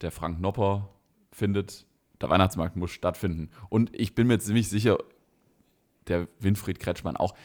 der 0.01 0.11
Frank 0.11 0.41
Nopper, 0.41 0.89
findet, 1.31 1.85
der 2.19 2.29
Weihnachtsmarkt 2.29 2.75
muss 2.75 2.91
stattfinden. 2.91 3.51
Und 3.69 3.95
ich 3.95 4.15
bin 4.15 4.27
mir 4.27 4.37
ziemlich 4.39 4.67
sicher, 4.67 4.97
der 6.07 6.27
Winfried 6.39 6.81
Kretschmann 6.81 7.15
auch, 7.15 7.35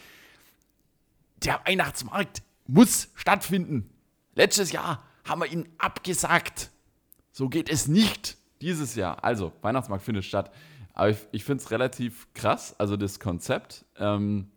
der 1.37 1.61
Weihnachtsmarkt 1.66 2.42
muss 2.66 3.11
stattfinden. 3.14 3.90
Letztes 4.35 4.72
Jahr 4.72 5.05
haben 5.24 5.40
wir 5.40 5.52
ihn 5.52 5.68
abgesagt. 5.78 6.70
So 7.31 7.48
geht 7.48 7.70
es 7.70 7.87
nicht 7.87 8.38
dieses 8.62 8.94
Jahr. 8.94 9.22
Also, 9.25 9.53
Weihnachtsmarkt 9.61 10.05
findet 10.05 10.25
statt. 10.25 10.51
Aber 10.94 11.11
ich, 11.11 11.18
ich 11.33 11.44
finde 11.44 11.62
es 11.62 11.70
relativ 11.70 12.33
krass, 12.35 12.75
also 12.79 12.96
das 12.96 13.20
Konzept. 13.20 13.85
Ähm, 13.98 14.48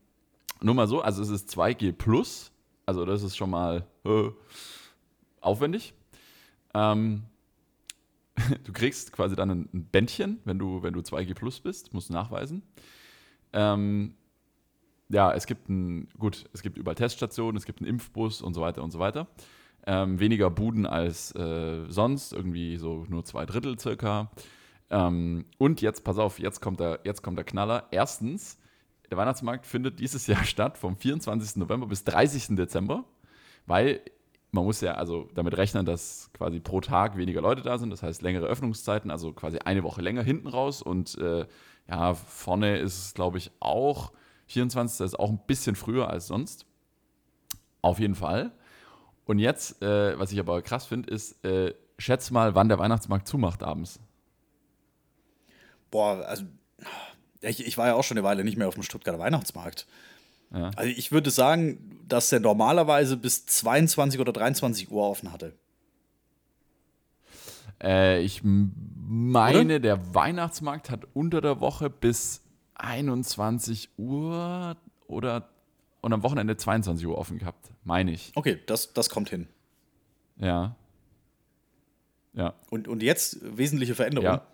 nur 0.61 0.75
mal 0.75 0.87
so, 0.87 1.01
also 1.01 1.21
es 1.21 1.29
ist 1.29 1.49
2G 1.49 1.91
Plus, 1.91 2.51
also 2.85 3.05
das 3.05 3.23
ist 3.23 3.35
schon 3.35 3.49
mal 3.49 3.85
äh, 4.05 4.29
aufwendig. 5.41 5.93
Ähm, 6.73 7.23
du 8.63 8.73
kriegst 8.73 9.11
quasi 9.11 9.35
dann 9.35 9.49
ein, 9.49 9.89
Bändchen, 9.91 10.39
wenn 10.45 10.59
du, 10.59 10.83
wenn 10.83 10.93
du 10.93 10.99
2G 10.99 11.33
Plus 11.33 11.59
bist, 11.59 11.93
musst 11.93 12.09
du 12.09 12.13
nachweisen. 12.13 12.63
Ähm, 13.53 14.15
ja, 15.09 15.33
es 15.33 15.45
gibt 15.45 15.69
ein, 15.69 16.09
gut, 16.17 16.45
es 16.53 16.61
gibt 16.61 16.77
überall 16.77 16.95
Teststationen, 16.95 17.57
es 17.57 17.65
gibt 17.65 17.79
einen 17.79 17.89
Impfbus 17.89 18.41
und 18.41 18.53
so 18.53 18.61
weiter 18.61 18.83
und 18.83 18.91
so 18.91 18.99
weiter. 18.99 19.27
Ähm, 19.87 20.19
weniger 20.19 20.49
Buden 20.49 20.85
als 20.85 21.33
äh, 21.35 21.85
sonst, 21.87 22.33
irgendwie 22.33 22.77
so 22.77 23.05
nur 23.07 23.23
zwei 23.23 23.45
Drittel 23.45 23.77
circa. 23.77 24.31
Ähm, 24.89 25.45
und 25.57 25.81
jetzt, 25.81 26.03
pass 26.03 26.17
auf, 26.17 26.39
jetzt 26.39 26.61
kommt, 26.61 26.79
der, 26.79 27.01
jetzt 27.03 27.21
kommt 27.21 27.37
der 27.37 27.45
Knaller. 27.45 27.87
Erstens, 27.91 28.57
der 29.09 29.17
Weihnachtsmarkt 29.17 29.65
findet 29.65 29.99
dieses 29.99 30.27
Jahr 30.27 30.43
statt, 30.45 30.77
vom 30.77 30.95
24. 30.95 31.57
November 31.57 31.87
bis 31.87 32.03
30. 32.03 32.55
Dezember, 32.55 33.05
weil 33.65 34.01
man 34.51 34.63
muss 34.63 34.81
ja 34.81 34.93
also 34.93 35.29
damit 35.35 35.57
rechnen, 35.57 35.85
dass 35.85 36.31
quasi 36.33 36.59
pro 36.59 36.81
Tag 36.81 37.17
weniger 37.17 37.41
Leute 37.41 37.61
da 37.61 37.77
sind, 37.77 37.89
das 37.89 38.01
heißt 38.01 38.21
längere 38.21 38.45
Öffnungszeiten, 38.47 39.11
also 39.11 39.33
quasi 39.33 39.59
eine 39.59 39.83
Woche 39.83 40.01
länger 40.01 40.23
hinten 40.23 40.47
raus 40.47 40.81
und 40.81 41.17
äh, 41.17 41.45
ja, 41.87 42.13
vorne 42.13 42.77
ist 42.77 42.97
es, 42.97 43.13
glaube 43.13 43.37
ich, 43.37 43.51
auch 43.59 44.13
24. 44.47 45.05
ist 45.05 45.19
auch 45.19 45.29
ein 45.29 45.41
bisschen 45.45 45.75
früher 45.75 46.09
als 46.09 46.27
sonst. 46.27 46.65
Auf 47.81 47.99
jeden 47.99 48.15
Fall. 48.15 48.51
Und 49.25 49.39
jetzt, 49.39 49.81
äh, 49.81 50.17
was 50.17 50.31
ich 50.31 50.39
aber 50.39 50.61
krass 50.61 50.85
finde, 50.85 51.09
ist, 51.09 51.43
äh, 51.43 51.73
schätz 51.97 52.31
mal, 52.31 52.55
wann 52.55 52.69
der 52.69 52.79
Weihnachtsmarkt 52.79 53.27
zumacht 53.27 53.63
abends. 53.63 53.99
Boah, 55.91 56.25
also 56.25 56.43
ich, 57.41 57.65
ich 57.65 57.77
war 57.77 57.87
ja 57.87 57.93
auch 57.95 58.03
schon 58.03 58.17
eine 58.17 58.25
Weile 58.25 58.43
nicht 58.43 58.57
mehr 58.57 58.67
auf 58.67 58.75
dem 58.75 58.83
Stuttgarter 58.83 59.19
Weihnachtsmarkt. 59.19 59.87
Ja. 60.53 60.71
Also 60.75 60.91
ich 60.95 61.11
würde 61.11 61.31
sagen, 61.31 61.99
dass 62.07 62.29
der 62.29 62.39
normalerweise 62.39 63.17
bis 63.17 63.45
22 63.45 64.19
oder 64.19 64.31
23 64.31 64.91
Uhr 64.91 65.03
offen 65.03 65.31
hatte. 65.31 65.53
Äh, 67.81 68.21
ich 68.21 68.41
meine, 68.43 69.65
oder? 69.65 69.79
der 69.79 70.15
Weihnachtsmarkt 70.15 70.89
hat 70.89 71.07
unter 71.13 71.41
der 71.41 71.59
Woche 71.59 71.89
bis 71.89 72.41
21 72.75 73.89
Uhr 73.97 74.77
oder 75.07 75.49
und 76.05 76.13
am 76.13 76.21
Wochenende 76.21 76.55
22 76.55 77.07
Uhr 77.07 77.17
offen 77.17 77.39
gehabt, 77.39 77.71
meine 77.83 78.11
ich. 78.11 78.31
Okay, 78.35 78.59
das, 78.67 78.93
das 78.93 79.09
kommt 79.09 79.31
hin. 79.31 79.47
Ja. 80.37 80.75
Ja. 82.33 82.53
Und, 82.69 82.87
und 82.87 83.01
jetzt 83.01 83.39
wesentliche 83.57 83.95
Veränderung. 83.95 84.25
Ja. 84.25 84.45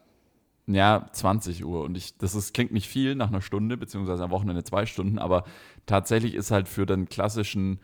Ja, 0.68 1.10
20 1.12 1.66
Uhr. 1.66 1.84
Und 1.84 1.98
ich, 1.98 2.18
das 2.18 2.36
ist, 2.36 2.54
klingt 2.54 2.72
nicht 2.72 2.88
viel 2.88 3.16
nach 3.16 3.28
einer 3.28 3.42
Stunde, 3.42 3.76
beziehungsweise 3.76 4.24
am 4.24 4.32
Wochenende 4.32 4.64
zwei 4.64 4.86
Stunden, 4.86 5.20
aber 5.20 5.44
tatsächlich 5.88 6.36
ist 6.36 6.52
halt 6.52 6.70
für 6.70 6.86
den 6.86 7.10
klassischen 7.10 7.82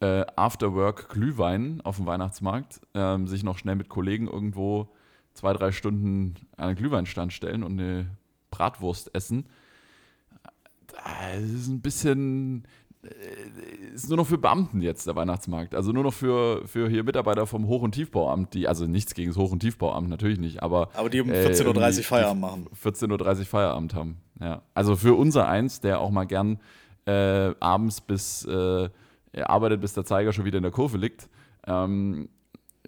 äh, 0.00 0.24
Afterwork 0.34 1.08
Glühwein 1.08 1.80
auf 1.82 1.98
dem 1.98 2.06
Weihnachtsmarkt, 2.06 2.80
ähm, 2.94 3.28
sich 3.28 3.44
noch 3.44 3.58
schnell 3.58 3.76
mit 3.76 3.88
Kollegen 3.88 4.26
irgendwo 4.26 4.92
zwei, 5.34 5.52
drei 5.52 5.70
Stunden 5.70 6.34
an 6.56 6.70
einen 6.70 6.76
Glühweinstand 6.76 7.32
stellen 7.32 7.62
und 7.62 7.78
eine 7.78 8.10
Bratwurst 8.50 9.14
essen. 9.14 9.46
Das 10.88 11.42
ist 11.42 11.68
ein 11.68 11.80
bisschen, 11.80 12.64
äh, 12.64 12.87
ist 13.94 14.08
nur 14.08 14.16
noch 14.16 14.26
für 14.26 14.38
Beamten 14.38 14.82
jetzt 14.82 15.06
der 15.06 15.14
Weihnachtsmarkt. 15.14 15.74
Also 15.74 15.92
nur 15.92 16.02
noch 16.02 16.12
für, 16.12 16.66
für 16.66 16.88
hier 16.88 17.04
Mitarbeiter 17.04 17.46
vom 17.46 17.66
Hoch- 17.68 17.82
und 17.82 17.92
Tiefbauamt, 17.92 18.54
die, 18.54 18.66
also 18.66 18.86
nichts 18.86 19.14
gegen 19.14 19.30
das 19.30 19.36
Hoch- 19.36 19.52
und 19.52 19.60
Tiefbauamt, 19.60 20.08
natürlich 20.08 20.38
nicht, 20.38 20.62
aber. 20.62 20.90
Aber 20.94 21.08
die 21.08 21.20
um 21.20 21.30
14.30 21.30 21.98
Uhr 21.98 22.04
Feierabend 22.04 22.40
machen. 22.40 22.66
14.30 22.82 23.38
Uhr 23.40 23.44
Feierabend 23.44 23.94
haben, 23.94 24.16
ja. 24.40 24.62
Also 24.74 24.96
für 24.96 25.14
unser 25.14 25.48
eins, 25.48 25.80
der 25.80 26.00
auch 26.00 26.10
mal 26.10 26.24
gern 26.24 26.60
äh, 27.06 27.54
abends 27.60 28.00
bis, 28.00 28.44
äh, 28.44 28.88
er 29.32 29.50
arbeitet, 29.50 29.80
bis 29.80 29.92
der 29.92 30.04
Zeiger 30.04 30.32
schon 30.32 30.44
wieder 30.44 30.58
in 30.58 30.64
der 30.64 30.72
Kurve 30.72 30.98
liegt, 30.98 31.28
ähm, 31.66 32.28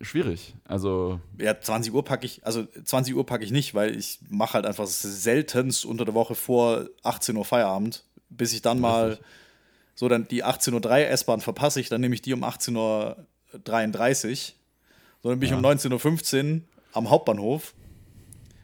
schwierig. 0.00 0.56
Also. 0.64 1.20
Ja, 1.38 1.60
20 1.60 1.94
Uhr 1.94 2.04
packe 2.04 2.26
ich, 2.26 2.44
also 2.44 2.64
20 2.84 3.14
Uhr 3.14 3.24
packe 3.24 3.44
ich 3.44 3.52
nicht, 3.52 3.74
weil 3.74 3.96
ich 3.96 4.18
mache 4.28 4.54
halt 4.54 4.66
einfach 4.66 4.86
seltenst 4.86 5.84
unter 5.84 6.04
der 6.04 6.14
Woche 6.14 6.34
vor 6.34 6.86
18 7.04 7.36
Uhr 7.36 7.44
Feierabend, 7.44 8.04
bis 8.28 8.52
ich 8.52 8.62
dann 8.62 8.80
mal. 8.80 9.10
Richtig 9.10 9.24
so, 10.00 10.08
dann 10.08 10.26
die 10.26 10.42
18.03 10.42 10.88
Uhr 10.88 11.08
S-Bahn 11.10 11.42
verpasse 11.42 11.78
ich, 11.78 11.90
dann 11.90 12.00
nehme 12.00 12.14
ich 12.14 12.22
die 12.22 12.32
um 12.32 12.42
18.33 12.42 12.74
Uhr. 14.30 14.34
So, 15.22 15.28
dann 15.28 15.38
bin 15.38 15.46
ich 15.46 15.54
um 15.54 15.62
19.15 15.62 16.54
Uhr 16.54 16.60
am 16.94 17.10
Hauptbahnhof. 17.10 17.74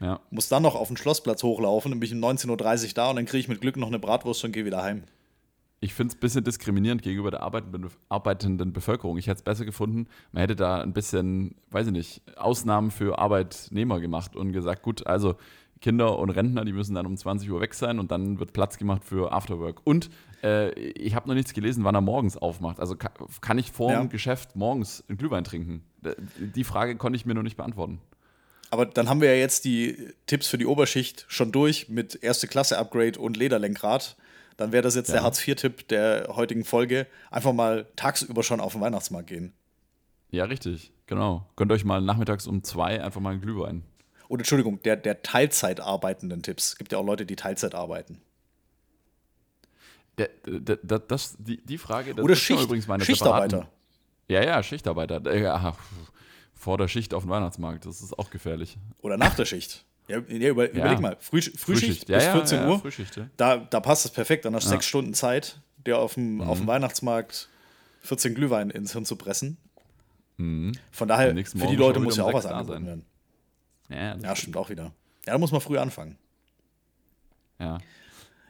Ja. 0.01 0.19
Muss 0.31 0.49
dann 0.49 0.63
noch 0.63 0.75
auf 0.75 0.89
den 0.89 0.97
Schlossplatz 0.97 1.43
hochlaufen, 1.43 1.91
dann 1.91 2.01
bin 2.01 2.07
ich 2.07 2.15
um 2.15 2.25
19.30 2.25 2.87
Uhr 2.87 2.93
da 2.95 3.11
und 3.11 3.17
dann 3.17 3.27
kriege 3.27 3.41
ich 3.41 3.49
mit 3.49 3.61
Glück 3.61 3.77
noch 3.77 3.89
eine 3.89 3.99
Bratwurst 3.99 4.45
und 4.45 4.53
gehe 4.53 4.65
wieder 4.65 4.83
heim. 4.83 5.03
ich 5.81 5.93
finde 5.93 6.13
es 6.13 6.17
ein 6.17 6.21
bisschen 6.21 6.43
diskriminierend 6.43 7.03
gegenüber 7.03 7.31
der 7.31 7.43
arbeitenden, 7.43 7.91
arbeitenden 8.09 8.73
Bevölkerung. 8.73 9.19
Ich 9.19 9.27
hätte 9.27 9.37
es 9.37 9.43
besser 9.43 9.67
gefunden, 9.67 10.07
man 10.33 10.41
hätte 10.41 10.57
da 10.57 10.81
ein 10.81 10.95
bisschen, 10.95 11.55
weiß 11.71 11.89
ich 11.89 11.93
nicht, 11.93 12.23
Ausnahmen 12.39 12.91
für 12.91 13.19
Arbeitnehmer 13.19 14.01
gemacht 14.01 14.37
und 14.37 14.53
gesagt, 14.55 14.83
gut, 14.83 15.07
also 15.07 15.37
Kinder 15.83 16.19
und 16.19 16.31
Rentner, 16.31 16.65
die 16.65 16.73
müssen 16.73 16.95
dann 16.95 17.05
um 17.05 17.15
20 17.15 17.51
Uhr 17.51 17.61
weg 17.61 17.75
sein 17.75 17.99
und 17.99 18.11
dann 18.11 18.41
wird 18.41 18.55
Platz 18.55 18.79
gemacht 18.79 19.05
für 19.05 19.33
Afterwork. 19.33 19.83
Und 19.85 20.09
äh, 20.47 20.71
ich 20.71 21.15
habe 21.15 21.29
noch 21.29 21.35
nichts 21.35 21.53
gelesen, 21.53 21.85
wann 21.85 21.95
er 21.95 22.01
morgens 22.01 22.37
aufmacht. 22.37 22.81
Also 22.81 22.97
kann, 22.97 23.13
kann 23.41 23.59
ich 23.59 23.73
vor 23.73 23.91
dem 23.91 24.03
ja. 24.03 24.05
Geschäft 24.05 24.55
morgens 24.55 25.05
einen 25.09 25.19
Glühwein 25.19 25.45
trinken? 25.45 25.83
Die 26.39 26.65
Frage 26.65 26.97
konnte 26.97 27.17
ich 27.17 27.27
mir 27.27 27.35
noch 27.35 27.43
nicht 27.43 27.57
beantworten. 27.57 28.01
Aber 28.71 28.87
dann 28.87 29.09
haben 29.09 29.21
wir 29.21 29.33
ja 29.33 29.41
jetzt 29.41 29.65
die 29.65 30.13
Tipps 30.27 30.49
für 30.49 30.59
die 30.59 30.67
Oberschicht 30.67 31.25
schon 31.29 31.53
durch 31.53 31.89
mit 31.89 32.23
erste 32.23 32.47
Klasse 32.49 32.79
Upgrade 32.79 33.19
und 33.19 33.37
Lederlenkrad. 33.37 34.17
Dann 34.57 34.73
wäre 34.73 34.83
das 34.83 34.95
jetzt 34.95 35.09
ja. 35.09 35.15
der 35.15 35.23
Hartz-IV-Tipp 35.25 35.89
der 35.89 36.29
heutigen 36.31 36.65
Folge. 36.65 37.07
Einfach 37.31 37.53
mal 37.53 37.87
tagsüber 37.97 38.43
schon 38.43 38.61
auf 38.61 38.73
den 38.73 38.81
Weihnachtsmarkt 38.81 39.29
gehen. 39.29 39.53
Ja, 40.31 40.45
richtig, 40.45 40.93
genau. 41.07 41.47
Gönnt 41.57 41.73
euch 41.73 41.85
mal 41.85 42.01
nachmittags 42.01 42.47
um 42.47 42.63
zwei 42.63 43.03
einfach 43.03 43.21
mal 43.21 43.31
einen 43.31 43.41
Glühwein. 43.41 43.83
Und 44.29 44.41
Entschuldigung, 44.41 44.83
der, 44.83 44.97
der 44.97 45.23
Teilzeit 45.23 45.81
arbeitenden 45.81 46.43
Tipps. 46.43 46.71
Es 46.71 46.79
gibt 46.79 46.93
ja 46.93 46.99
auch 46.99 47.05
Leute, 47.05 47.27
die 47.27 47.37
Teilzeit 47.37 47.75
arbeiten. 47.75 48.21
Der, 50.19 50.31
der, 50.47 50.77
der, 50.77 50.99
das, 51.01 51.37
die, 51.39 51.59
die 51.59 51.79
Frage, 51.79 52.15
das 52.15 52.25
Oder 52.25 52.33
ist 52.33 52.41
Schicht, 52.41 52.63
übrigens 52.63 52.87
meine 52.87 53.05
Schichtarbeiter. 53.05 53.69
Ja, 54.29 54.43
ja, 54.43 54.63
Schichtarbeiter. 54.63 55.35
Ja, 55.35 55.77
vor 56.55 56.79
der 56.79 56.89
Schicht 56.89 57.13
auf 57.13 57.25
dem 57.25 57.31
Weihnachtsmarkt, 57.31 57.85
das 57.85 58.01
ist 58.01 58.19
auch 58.19 58.31
gefährlich. 58.31 58.79
Oder 59.03 59.19
nach 59.19 59.35
der 59.35 59.45
Schicht. 59.45 59.85
Ja, 60.09 60.19
ja, 60.19 60.51
über, 60.51 60.65
ja. 60.65 60.81
Überleg 60.81 61.01
mal, 61.01 61.17
Früh, 61.21 61.43
Frühschicht, 61.43 61.61
Frühschicht 61.61 62.07
bis 62.07 62.25
14 62.25 62.67
Uhr, 62.67 62.83
da, 63.37 63.57
da 63.57 63.81
passt 63.81 64.05
es 64.05 64.11
perfekt. 64.11 64.45
Dann 64.45 64.55
hast 64.55 64.65
du 64.65 64.71
sechs 64.71 64.87
Stunden 64.87 65.15
Zeit, 65.15 65.61
dir 65.85 65.99
auf 65.99 66.15
dem, 66.15 66.37
mhm. 66.37 66.41
auf 66.43 66.59
dem 66.59 66.67
Weihnachtsmarkt 66.67 67.49
14 68.03 68.35
Glühwein 68.35 68.71
ins 68.71 68.93
Hirn 68.93 69.05
zu 69.05 69.17
pressen. 69.17 69.59
Mhm. 70.37 70.73
Von 70.93 71.09
daher, 71.09 71.35
für 71.35 71.67
die 71.67 71.77
Leute 71.77 72.01
muss 72.01 72.17
ja 72.17 72.25
auch 72.25 72.33
was 72.33 72.47
angeboten 72.47 72.87
werden. 72.87 73.07
Ja, 73.89 74.17
ja 74.17 74.37
stimmt 74.37 74.57
auch 74.57 74.71
wieder. 74.71 74.93
Ja, 75.27 75.33
da 75.33 75.39
muss 75.39 75.53
man 75.53 75.61
früh 75.61 75.79
anfangen. 75.79 76.19
Ja. 77.59 77.79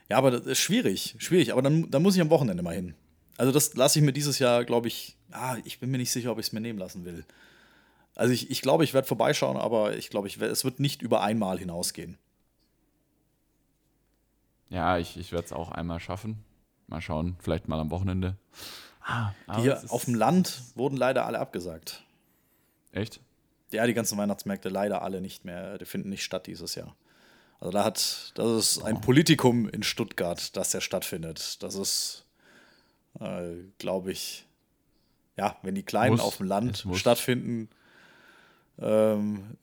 Ja, 0.09 0.19
aber 0.19 0.31
das 0.31 0.47
ist 0.47 0.59
schwierig, 0.59 1.17
schwierig. 1.19 1.53
Aber 1.53 1.63
dann, 1.63 1.91
dann 1.91 2.03
muss 2.03 2.15
ich 2.15 2.21
am 2.21 2.31
Wochenende 2.31 2.63
mal 2.63 2.75
hin. 2.75 2.95
Also 3.37 3.53
das 3.53 3.75
lasse 3.75 3.99
ich 3.99 4.05
mir 4.05 4.13
dieses 4.13 4.39
Jahr, 4.39 4.65
glaube 4.65 4.89
ich, 4.89 5.17
ah, 5.33 5.57
ich 5.65 5.81
bin 5.81 5.91
mir 5.91 5.99
nicht 5.99 6.13
sicher, 6.13 6.33
ob 6.33 6.39
ich 6.39 6.47
es 6.47 6.53
mir 6.53 6.61
nehmen 6.61 6.79
lassen 6.79 7.05
will. 7.05 7.25
Also 8.15 8.33
ich, 8.33 8.51
ich 8.51 8.63
glaube, 8.63 8.85
ich 8.85 8.95
werde 8.95 9.07
vorbeischauen, 9.07 9.57
aber 9.59 9.97
ich 9.97 10.09
glaube, 10.09 10.27
ich, 10.27 10.41
es 10.41 10.65
wird 10.65 10.81
nicht 10.81 11.03
über 11.03 11.23
einmal 11.23 11.59
hinausgehen. 11.59 12.17
Ja, 14.69 14.99
ich, 14.99 15.17
ich 15.17 15.33
werde 15.33 15.45
es 15.45 15.53
auch 15.53 15.71
einmal 15.71 16.01
schaffen. 16.01 16.43
Mal 16.87 17.01
schauen, 17.01 17.37
vielleicht 17.41 17.69
mal 17.69 17.79
am 17.79 17.91
Wochenende. 17.91 18.37
Ah, 19.01 19.33
Hier 19.57 19.83
auf 19.89 20.05
dem 20.07 20.15
Land 20.15 20.63
wurden 20.75 20.97
leider 20.97 21.27
alle 21.27 21.39
abgesagt. 21.39 22.05
Echt? 22.93 23.21
Ja, 23.73 23.87
die 23.87 23.95
ganzen 23.95 24.17
Weihnachtsmärkte 24.19 24.69
leider 24.69 25.03
alle 25.03 25.21
nicht 25.21 25.45
mehr, 25.45 25.79
die 25.79 25.85
finden 25.85 26.09
nicht 26.09 26.25
statt 26.25 26.47
dieses 26.47 26.75
Jahr. 26.75 26.97
Also 27.61 27.71
da 27.71 27.85
hat, 27.85 28.33
das 28.35 28.59
ist 28.59 28.83
ein 28.83 28.97
oh. 28.97 29.01
Politikum 29.01 29.69
in 29.69 29.83
Stuttgart, 29.83 30.57
das 30.57 30.73
ja 30.73 30.81
stattfindet. 30.81 31.63
Das 31.63 31.75
ist, 31.75 32.27
äh, 33.21 33.55
glaube 33.79 34.13
ich, 34.13 34.47
ja, 35.37 35.57
wenn 35.63 35.75
die 35.75 35.83
Kleinen 35.83 36.17
muss, 36.17 36.21
auf 36.21 36.37
dem 36.39 36.47
Land 36.47 36.87
stattfinden, 36.95 37.69
ähm, 38.79 39.57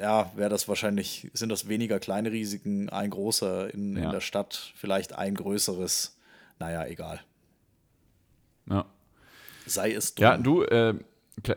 ja, 0.00 0.30
wäre 0.34 0.50
das 0.50 0.66
wahrscheinlich, 0.66 1.30
sind 1.34 1.50
das 1.50 1.68
weniger 1.68 2.00
kleine 2.00 2.32
Risiken, 2.32 2.88
ein 2.88 3.10
großer 3.10 3.72
in, 3.72 3.96
ja. 3.96 4.04
in 4.04 4.10
der 4.10 4.20
Stadt, 4.20 4.72
vielleicht 4.76 5.12
ein 5.14 5.34
größeres. 5.34 6.16
Naja, 6.58 6.86
egal. 6.86 7.20
Ja. 8.68 8.86
Sei 9.66 9.92
es 9.92 10.14
dumm. 10.14 10.22
Ja, 10.22 10.36
du, 10.36 10.62
äh, 10.62 10.94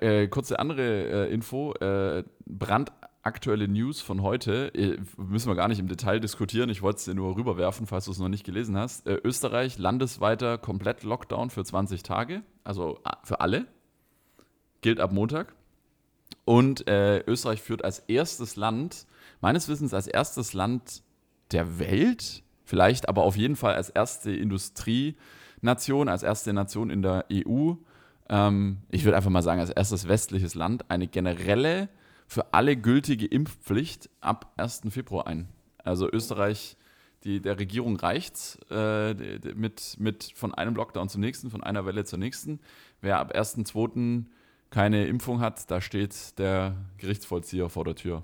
äh, 0.01 0.27
kurze 0.27 0.59
andere 0.59 1.27
äh, 1.27 1.33
Info. 1.33 1.73
Äh, 1.73 2.23
brandaktuelle 3.23 3.69
News 3.69 4.01
von 4.01 4.21
heute. 4.21 4.73
Äh, 4.75 4.97
müssen 5.17 5.47
wir 5.47 5.55
gar 5.55 5.69
nicht 5.69 5.79
im 5.79 5.87
Detail 5.87 6.19
diskutieren. 6.19 6.69
Ich 6.69 6.81
wollte 6.81 6.97
es 6.97 7.05
dir 7.05 7.15
nur 7.15 7.35
rüberwerfen, 7.37 7.87
falls 7.87 8.05
du 8.05 8.11
es 8.11 8.19
noch 8.19 8.27
nicht 8.27 8.43
gelesen 8.45 8.77
hast. 8.77 9.07
Äh, 9.07 9.17
Österreich 9.23 9.77
landesweiter 9.77 10.57
komplett 10.57 11.03
Lockdown 11.03 11.49
für 11.49 11.63
20 11.63 12.03
Tage. 12.03 12.43
Also 12.65 12.99
für 13.23 13.39
alle. 13.39 13.65
Gilt 14.81 14.99
ab 14.99 15.13
Montag. 15.13 15.53
Und 16.43 16.87
äh, 16.89 17.19
Österreich 17.19 17.61
führt 17.61 17.85
als 17.85 17.99
erstes 17.99 18.57
Land, 18.57 19.07
meines 19.39 19.69
Wissens 19.69 19.93
als 19.93 20.07
erstes 20.07 20.53
Land 20.53 21.03
der 21.51 21.79
Welt, 21.79 22.43
vielleicht 22.65 23.07
aber 23.07 23.23
auf 23.23 23.37
jeden 23.37 23.55
Fall 23.55 23.75
als 23.75 23.89
erste 23.89 24.31
Industrienation, 24.31 26.09
als 26.09 26.23
erste 26.23 26.51
Nation 26.51 26.89
in 26.89 27.01
der 27.01 27.25
EU, 27.31 27.75
ähm, 28.29 28.79
ich 28.89 29.05
würde 29.05 29.15
einfach 29.15 29.29
mal 29.29 29.41
sagen, 29.41 29.61
als 29.61 29.69
erstes 29.69 30.07
westliches 30.07 30.55
Land, 30.55 30.89
eine 30.89 31.07
generelle, 31.07 31.87
für 32.33 32.53
alle 32.53 32.75
gültige 32.75 33.27
Impfpflicht 33.27 34.09
ab 34.19 34.53
1. 34.57 34.81
Februar 34.89 35.27
ein. 35.27 35.47
Also 35.77 36.09
Österreich, 36.11 36.77
die, 37.23 37.39
der 37.39 37.59
Regierung 37.59 37.95
reicht 37.95 38.57
äh, 38.71 39.13
mit, 39.53 39.97
mit 39.99 40.31
von 40.33 40.53
einem 40.53 40.75
Lockdown 40.75 41.09
zum 41.09 41.21
nächsten, 41.21 41.51
von 41.51 41.63
einer 41.63 41.85
Welle 41.85 42.05
zur 42.05 42.17
nächsten. 42.17 42.59
Wer 43.01 43.19
ab 43.19 43.35
1.2 43.35 44.25
keine 44.71 45.05
Impfung 45.05 45.39
hat, 45.41 45.69
da 45.69 45.79
steht 45.79 46.39
der 46.39 46.75
Gerichtsvollzieher 46.97 47.69
vor 47.69 47.85
der 47.85 47.95
Tür. 47.95 48.23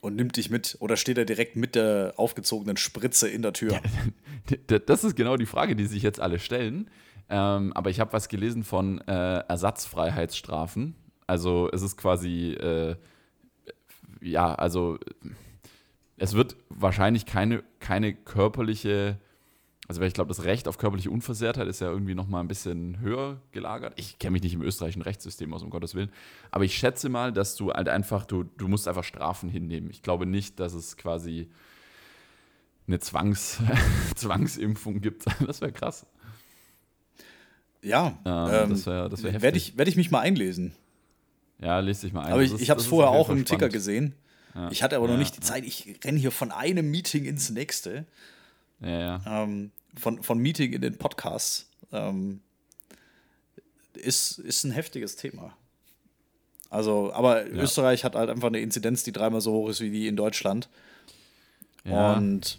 Und 0.00 0.16
nimmt 0.16 0.36
dich 0.36 0.50
mit 0.50 0.76
oder 0.80 0.96
steht 0.96 1.18
er 1.18 1.24
direkt 1.24 1.54
mit 1.54 1.76
der 1.76 2.14
aufgezogenen 2.16 2.76
Spritze 2.76 3.28
in 3.28 3.42
der 3.42 3.52
Tür? 3.52 3.72
Ja, 3.72 4.78
das 4.86 5.04
ist 5.04 5.14
genau 5.14 5.36
die 5.36 5.46
Frage, 5.46 5.76
die 5.76 5.86
sich 5.86 6.02
jetzt 6.02 6.20
alle 6.20 6.40
stellen. 6.40 6.90
Ähm, 7.30 7.72
aber 7.74 7.90
ich 7.90 8.00
habe 8.00 8.12
was 8.12 8.28
gelesen 8.28 8.64
von 8.64 9.00
äh, 9.02 9.38
Ersatzfreiheitsstrafen. 9.48 10.96
Also 11.28 11.70
es 11.72 11.82
ist 11.82 11.96
quasi, 11.96 12.54
äh, 12.54 12.96
ja, 14.20 14.52
also 14.54 14.98
es 16.16 16.34
wird 16.34 16.56
wahrscheinlich 16.68 17.24
keine, 17.26 17.62
keine 17.78 18.12
körperliche 18.12 19.18
also 19.88 20.02
weil 20.02 20.08
ich 20.08 20.14
glaube, 20.14 20.28
das 20.28 20.44
Recht 20.44 20.68
auf 20.68 20.76
körperliche 20.76 21.10
Unversehrtheit 21.10 21.66
ist 21.66 21.80
ja 21.80 21.88
irgendwie 21.88 22.14
noch 22.14 22.28
mal 22.28 22.40
ein 22.40 22.48
bisschen 22.48 23.00
höher 23.00 23.40
gelagert. 23.52 23.94
Ich 23.96 24.18
kenne 24.18 24.32
mich 24.32 24.42
nicht 24.42 24.52
im 24.52 24.60
österreichischen 24.60 25.00
Rechtssystem 25.00 25.52
aus, 25.54 25.62
um 25.62 25.70
Gottes 25.70 25.94
Willen. 25.94 26.12
Aber 26.50 26.64
ich 26.64 26.76
schätze 26.76 27.08
mal, 27.08 27.32
dass 27.32 27.56
du 27.56 27.72
halt 27.72 27.88
einfach, 27.88 28.26
du, 28.26 28.44
du 28.44 28.68
musst 28.68 28.86
einfach 28.86 29.02
Strafen 29.02 29.48
hinnehmen. 29.48 29.88
Ich 29.88 30.02
glaube 30.02 30.26
nicht, 30.26 30.60
dass 30.60 30.74
es 30.74 30.98
quasi 30.98 31.48
eine 32.86 32.98
Zwangs, 32.98 33.62
Zwangsimpfung 34.14 35.00
gibt. 35.00 35.24
Das 35.46 35.62
wäre 35.62 35.72
krass. 35.72 36.04
Ja, 37.80 38.18
ähm, 38.26 38.70
das 38.70 38.84
wäre 38.84 39.08
das 39.08 39.22
wär 39.22 39.32
heftig. 39.32 39.42
Werde 39.42 39.56
ich, 39.56 39.78
werd 39.78 39.88
ich 39.88 39.96
mich 39.96 40.10
mal 40.10 40.20
einlesen. 40.20 40.74
Ja, 41.60 41.78
lese 41.80 42.02
dich 42.02 42.12
mal 42.12 42.24
ein. 42.24 42.32
Aber 42.32 42.42
ich, 42.42 42.54
ich 42.54 42.70
habe 42.70 42.80
es 42.80 42.86
vorher 42.86 43.10
auch 43.10 43.28
im 43.30 43.44
Ticker 43.44 43.68
gesehen. 43.68 44.14
Ja. 44.54 44.70
Ich 44.70 44.82
hatte 44.82 44.96
aber 44.96 45.06
noch 45.06 45.14
ja. 45.14 45.18
nicht 45.18 45.36
die 45.36 45.40
Zeit. 45.40 45.64
Ich 45.64 45.98
renne 46.04 46.18
hier 46.18 46.30
von 46.30 46.50
einem 46.52 46.90
Meeting 46.90 47.24
ins 47.24 47.50
nächste. 47.50 48.06
Ja, 48.80 48.98
ja. 48.98 49.42
Ähm, 49.44 49.70
von, 49.96 50.22
von 50.22 50.38
Meeting 50.38 50.72
in 50.72 50.80
den 50.80 50.98
Podcasts. 50.98 51.68
Ähm, 51.92 52.40
ist, 53.94 54.38
ist 54.38 54.64
ein 54.64 54.70
heftiges 54.70 55.16
Thema. 55.16 55.56
Also, 56.70 57.12
aber 57.12 57.46
ja. 57.46 57.62
Österreich 57.62 58.04
hat 58.04 58.14
halt 58.14 58.30
einfach 58.30 58.48
eine 58.48 58.60
Inzidenz, 58.60 59.02
die 59.02 59.12
dreimal 59.12 59.40
so 59.40 59.52
hoch 59.52 59.70
ist 59.70 59.80
wie 59.80 59.90
die 59.90 60.06
in 60.06 60.16
Deutschland. 60.16 60.68
Ja, 61.84 62.14
Und 62.14 62.58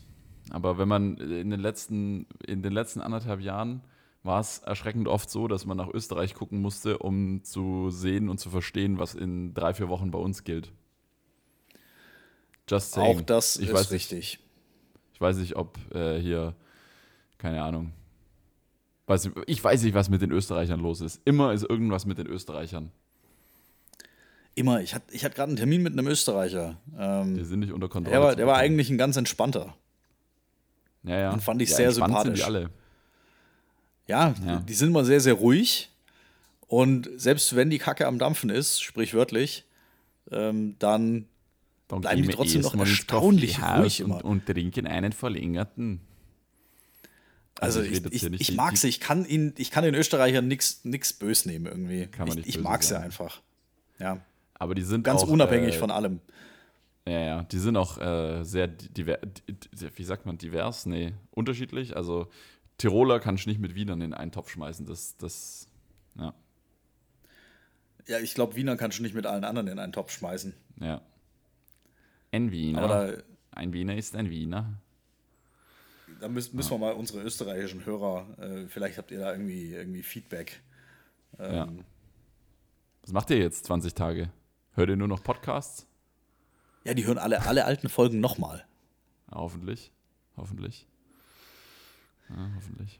aber 0.49 0.77
wenn 0.77 0.87
man 0.87 1.17
in 1.17 1.51
den 1.51 1.59
letzten, 1.59 2.25
in 2.45 2.63
den 2.63 2.73
letzten 2.73 3.01
anderthalb 3.01 3.39
Jahren 3.39 3.81
war 4.23 4.39
es 4.39 4.59
erschreckend 4.59 5.07
oft 5.07 5.29
so, 5.29 5.47
dass 5.47 5.65
man 5.65 5.77
nach 5.77 5.87
Österreich 5.87 6.33
gucken 6.33 6.61
musste, 6.61 6.97
um 6.97 7.43
zu 7.43 7.89
sehen 7.89 8.29
und 8.29 8.39
zu 8.39 8.49
verstehen, 8.49 8.99
was 8.99 9.15
in 9.15 9.53
drei, 9.53 9.73
vier 9.73 9.89
Wochen 9.89 10.11
bei 10.11 10.19
uns 10.19 10.43
gilt. 10.43 10.71
Just 12.67 12.91
saying. 12.91 13.17
Auch 13.17 13.21
das 13.21 13.55
ich 13.55 13.69
ist 13.69 13.73
weiß 13.73 13.91
richtig. 13.91 14.17
Nicht, 14.17 14.39
ich 15.13 15.21
weiß 15.21 15.37
nicht, 15.37 15.55
ob 15.55 15.77
äh, 15.93 16.19
hier 16.19 16.55
keine 17.37 17.63
Ahnung. 17.63 17.93
Weiß, 19.07 19.31
ich 19.47 19.63
weiß 19.63 19.81
nicht, 19.83 19.95
was 19.95 20.09
mit 20.09 20.21
den 20.21 20.31
Österreichern 20.31 20.79
los 20.79 21.01
ist. 21.01 21.21
Immer 21.25 21.53
ist 21.53 21.63
irgendwas 21.63 22.05
mit 22.05 22.19
den 22.19 22.27
Österreichern. 22.27 22.91
Immer. 24.53 24.81
Ich 24.81 24.93
hatte 24.93 25.11
ich 25.11 25.21
gerade 25.21 25.43
einen 25.43 25.55
Termin 25.55 25.81
mit 25.81 25.93
einem 25.93 26.05
Österreicher. 26.07 26.77
Ähm, 26.95 27.35
die 27.35 27.43
sind 27.43 27.61
nicht 27.61 27.71
unter 27.71 27.87
Kontrolle. 27.87 28.11
Der 28.11 28.21
war, 28.21 28.35
der 28.35 28.45
war 28.45 28.57
eigentlich 28.57 28.89
ein 28.89 28.97
ganz 28.97 29.17
entspannter. 29.17 29.73
Ja, 31.03 31.17
ja. 31.17 31.31
Und 31.31 31.41
fand 31.41 31.61
ich 31.61 31.69
ja, 31.69 31.77
sehr 31.77 31.91
sympathisch. 31.91 32.23
Sind 32.25 32.37
die 32.37 32.43
alle. 32.43 32.69
Ja, 34.09 34.33
ja, 34.43 34.59
die 34.67 34.73
sind 34.73 34.89
immer 34.89 35.05
sehr, 35.05 35.21
sehr 35.21 35.35
ruhig. 35.35 35.91
Und 36.65 37.07
selbst 37.15 37.55
wenn 37.55 37.69
die 37.69 37.77
Kacke 37.77 38.07
am 38.07 38.17
Dampfen 38.17 38.49
ist, 38.49 38.81
sprichwörtlich, 38.81 39.65
ähm, 40.31 40.75
dann, 40.79 41.27
dann 41.87 42.01
bleiben 42.01 42.23
die 42.23 42.29
trotzdem 42.29 42.61
noch 42.61 42.75
erstaunlich 42.75 43.61
ruhig 43.61 44.03
und, 44.03 44.23
und, 44.23 44.47
trinken 44.47 44.87
einen 44.87 45.11
verlängerten. 45.11 46.01
Also, 47.59 47.81
also 47.81 47.91
ich, 47.91 48.03
ich, 48.05 48.23
ich, 48.23 48.41
ich 48.49 48.55
mag 48.55 48.77
sie, 48.77 48.87
ich 48.87 48.99
kann 48.99 49.25
ihn, 49.25 49.53
ich 49.57 49.69
kann 49.69 49.83
den 49.83 49.93
Österreichern 49.93 50.47
nichts 50.47 51.13
bös 51.13 51.45
nehmen 51.45 51.67
irgendwie. 51.67 52.07
Kann 52.07 52.27
man 52.27 52.37
nicht 52.37 52.47
ich, 52.47 52.55
ich 52.55 52.61
mag 52.61 52.81
sie 52.81 52.99
einfach. 52.99 53.41
Ja. 53.99 54.21
Aber 54.55 54.73
die 54.73 54.81
sind 54.81 55.03
ganz 55.03 55.21
auch, 55.21 55.27
unabhängig 55.27 55.75
äh, 55.75 55.77
von 55.77 55.91
allem. 55.91 56.19
Ja, 57.07 57.19
ja, 57.19 57.43
die 57.43 57.59
sind 57.59 57.77
auch 57.77 57.99
äh, 57.99 58.43
sehr 58.43 58.67
divers, 58.67 59.19
wie 59.95 60.03
sagt 60.03 60.25
man, 60.25 60.39
divers? 60.39 60.87
Nee, 60.87 61.13
unterschiedlich. 61.31 61.95
Also 61.95 62.27
Tiroler 62.79 63.19
kannst 63.19 63.45
du 63.45 63.49
nicht 63.49 63.59
mit 63.59 63.75
Wienern 63.75 64.01
in 64.01 64.13
einen 64.13 64.31
Topf 64.31 64.49
schmeißen. 64.49 64.85
Das, 64.87 65.15
das, 65.17 65.67
ja. 66.15 66.33
Ja, 68.07 68.19
ich 68.19 68.33
glaube, 68.33 68.55
Wiener 68.55 68.75
kannst 68.77 68.97
du 68.97 69.03
nicht 69.03 69.13
mit 69.13 69.27
allen 69.27 69.43
anderen 69.43 69.67
in 69.67 69.77
einen 69.77 69.93
Topf 69.93 70.11
schmeißen. 70.11 70.55
Ja. 70.79 71.01
Ein 72.31 72.51
Wiener. 72.51 72.87
Da, 72.87 73.13
ein 73.51 73.73
Wiener 73.73 73.95
ist 73.95 74.15
ein 74.15 74.29
Wiener. 74.29 74.81
Da 76.19 76.27
müssen, 76.27 76.55
müssen 76.55 76.71
wir 76.71 76.77
mal 76.79 76.93
unsere 76.93 77.21
österreichischen 77.21 77.85
Hörer, 77.85 78.25
äh, 78.39 78.67
vielleicht 78.67 78.97
habt 78.97 79.11
ihr 79.11 79.19
da 79.19 79.31
irgendwie, 79.31 79.73
irgendwie 79.73 80.01
Feedback. 80.01 80.61
Ähm, 81.37 81.53
ja. 81.53 81.67
Was 83.03 83.11
macht 83.11 83.29
ihr 83.29 83.37
jetzt 83.37 83.65
20 83.65 83.93
Tage? 83.93 84.31
Hört 84.73 84.89
ihr 84.89 84.95
nur 84.95 85.07
noch 85.07 85.23
Podcasts? 85.23 85.85
Ja, 86.85 86.93
die 86.93 87.05
hören 87.05 87.17
alle, 87.17 87.45
alle 87.45 87.65
alten 87.65 87.89
Folgen 87.89 88.19
nochmal. 88.19 88.65
Ja, 89.31 89.37
hoffentlich. 89.37 89.91
Hoffentlich. 90.37 90.87
Ja, 92.29 92.49
hoffentlich. 92.55 92.99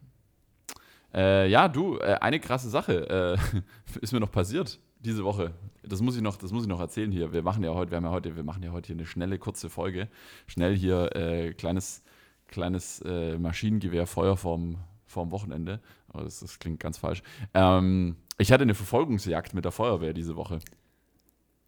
Äh, 1.13 1.49
ja, 1.49 1.67
du, 1.67 1.97
äh, 1.97 2.17
eine 2.21 2.39
krasse 2.39 2.69
Sache 2.69 3.37
äh, 3.55 3.99
ist 4.01 4.13
mir 4.13 4.19
noch 4.19 4.31
passiert 4.31 4.79
diese 4.99 5.23
Woche. 5.23 5.53
Das 5.83 6.01
muss 6.01 6.15
ich 6.15 6.21
noch, 6.21 6.35
das 6.35 6.51
muss 6.51 6.63
ich 6.63 6.69
noch 6.69 6.79
erzählen 6.79 7.11
hier. 7.11 7.31
Wir 7.31 7.41
machen 7.41 7.63
ja 7.63 7.73
heute, 7.73 7.91
wir 7.91 7.97
haben 7.97 8.05
ja 8.05 8.11
heute, 8.11 8.35
wir 8.35 8.43
machen 8.43 8.63
ja 8.63 8.71
heute 8.71 8.87
hier 8.87 8.95
eine 8.95 9.05
schnelle, 9.05 9.39
kurze 9.39 9.69
Folge. 9.69 10.09
Schnell 10.45 10.75
hier 10.75 11.15
äh, 11.15 11.53
kleines, 11.53 12.03
kleines 12.47 13.01
äh, 13.05 13.37
Maschinengewehr 13.37 14.05
Feuer 14.05 14.35
vorm, 14.37 14.77
vorm 15.07 15.31
Wochenende. 15.31 15.79
Aber 16.09 16.23
das, 16.23 16.41
das 16.41 16.59
klingt 16.59 16.79
ganz 16.79 16.97
falsch. 16.97 17.23
Ähm, 17.53 18.17
ich 18.37 18.51
hatte 18.51 18.63
eine 18.63 18.75
Verfolgungsjagd 18.75 19.53
mit 19.53 19.65
der 19.65 19.71
Feuerwehr 19.71 20.13
diese 20.13 20.35
Woche. 20.35 20.59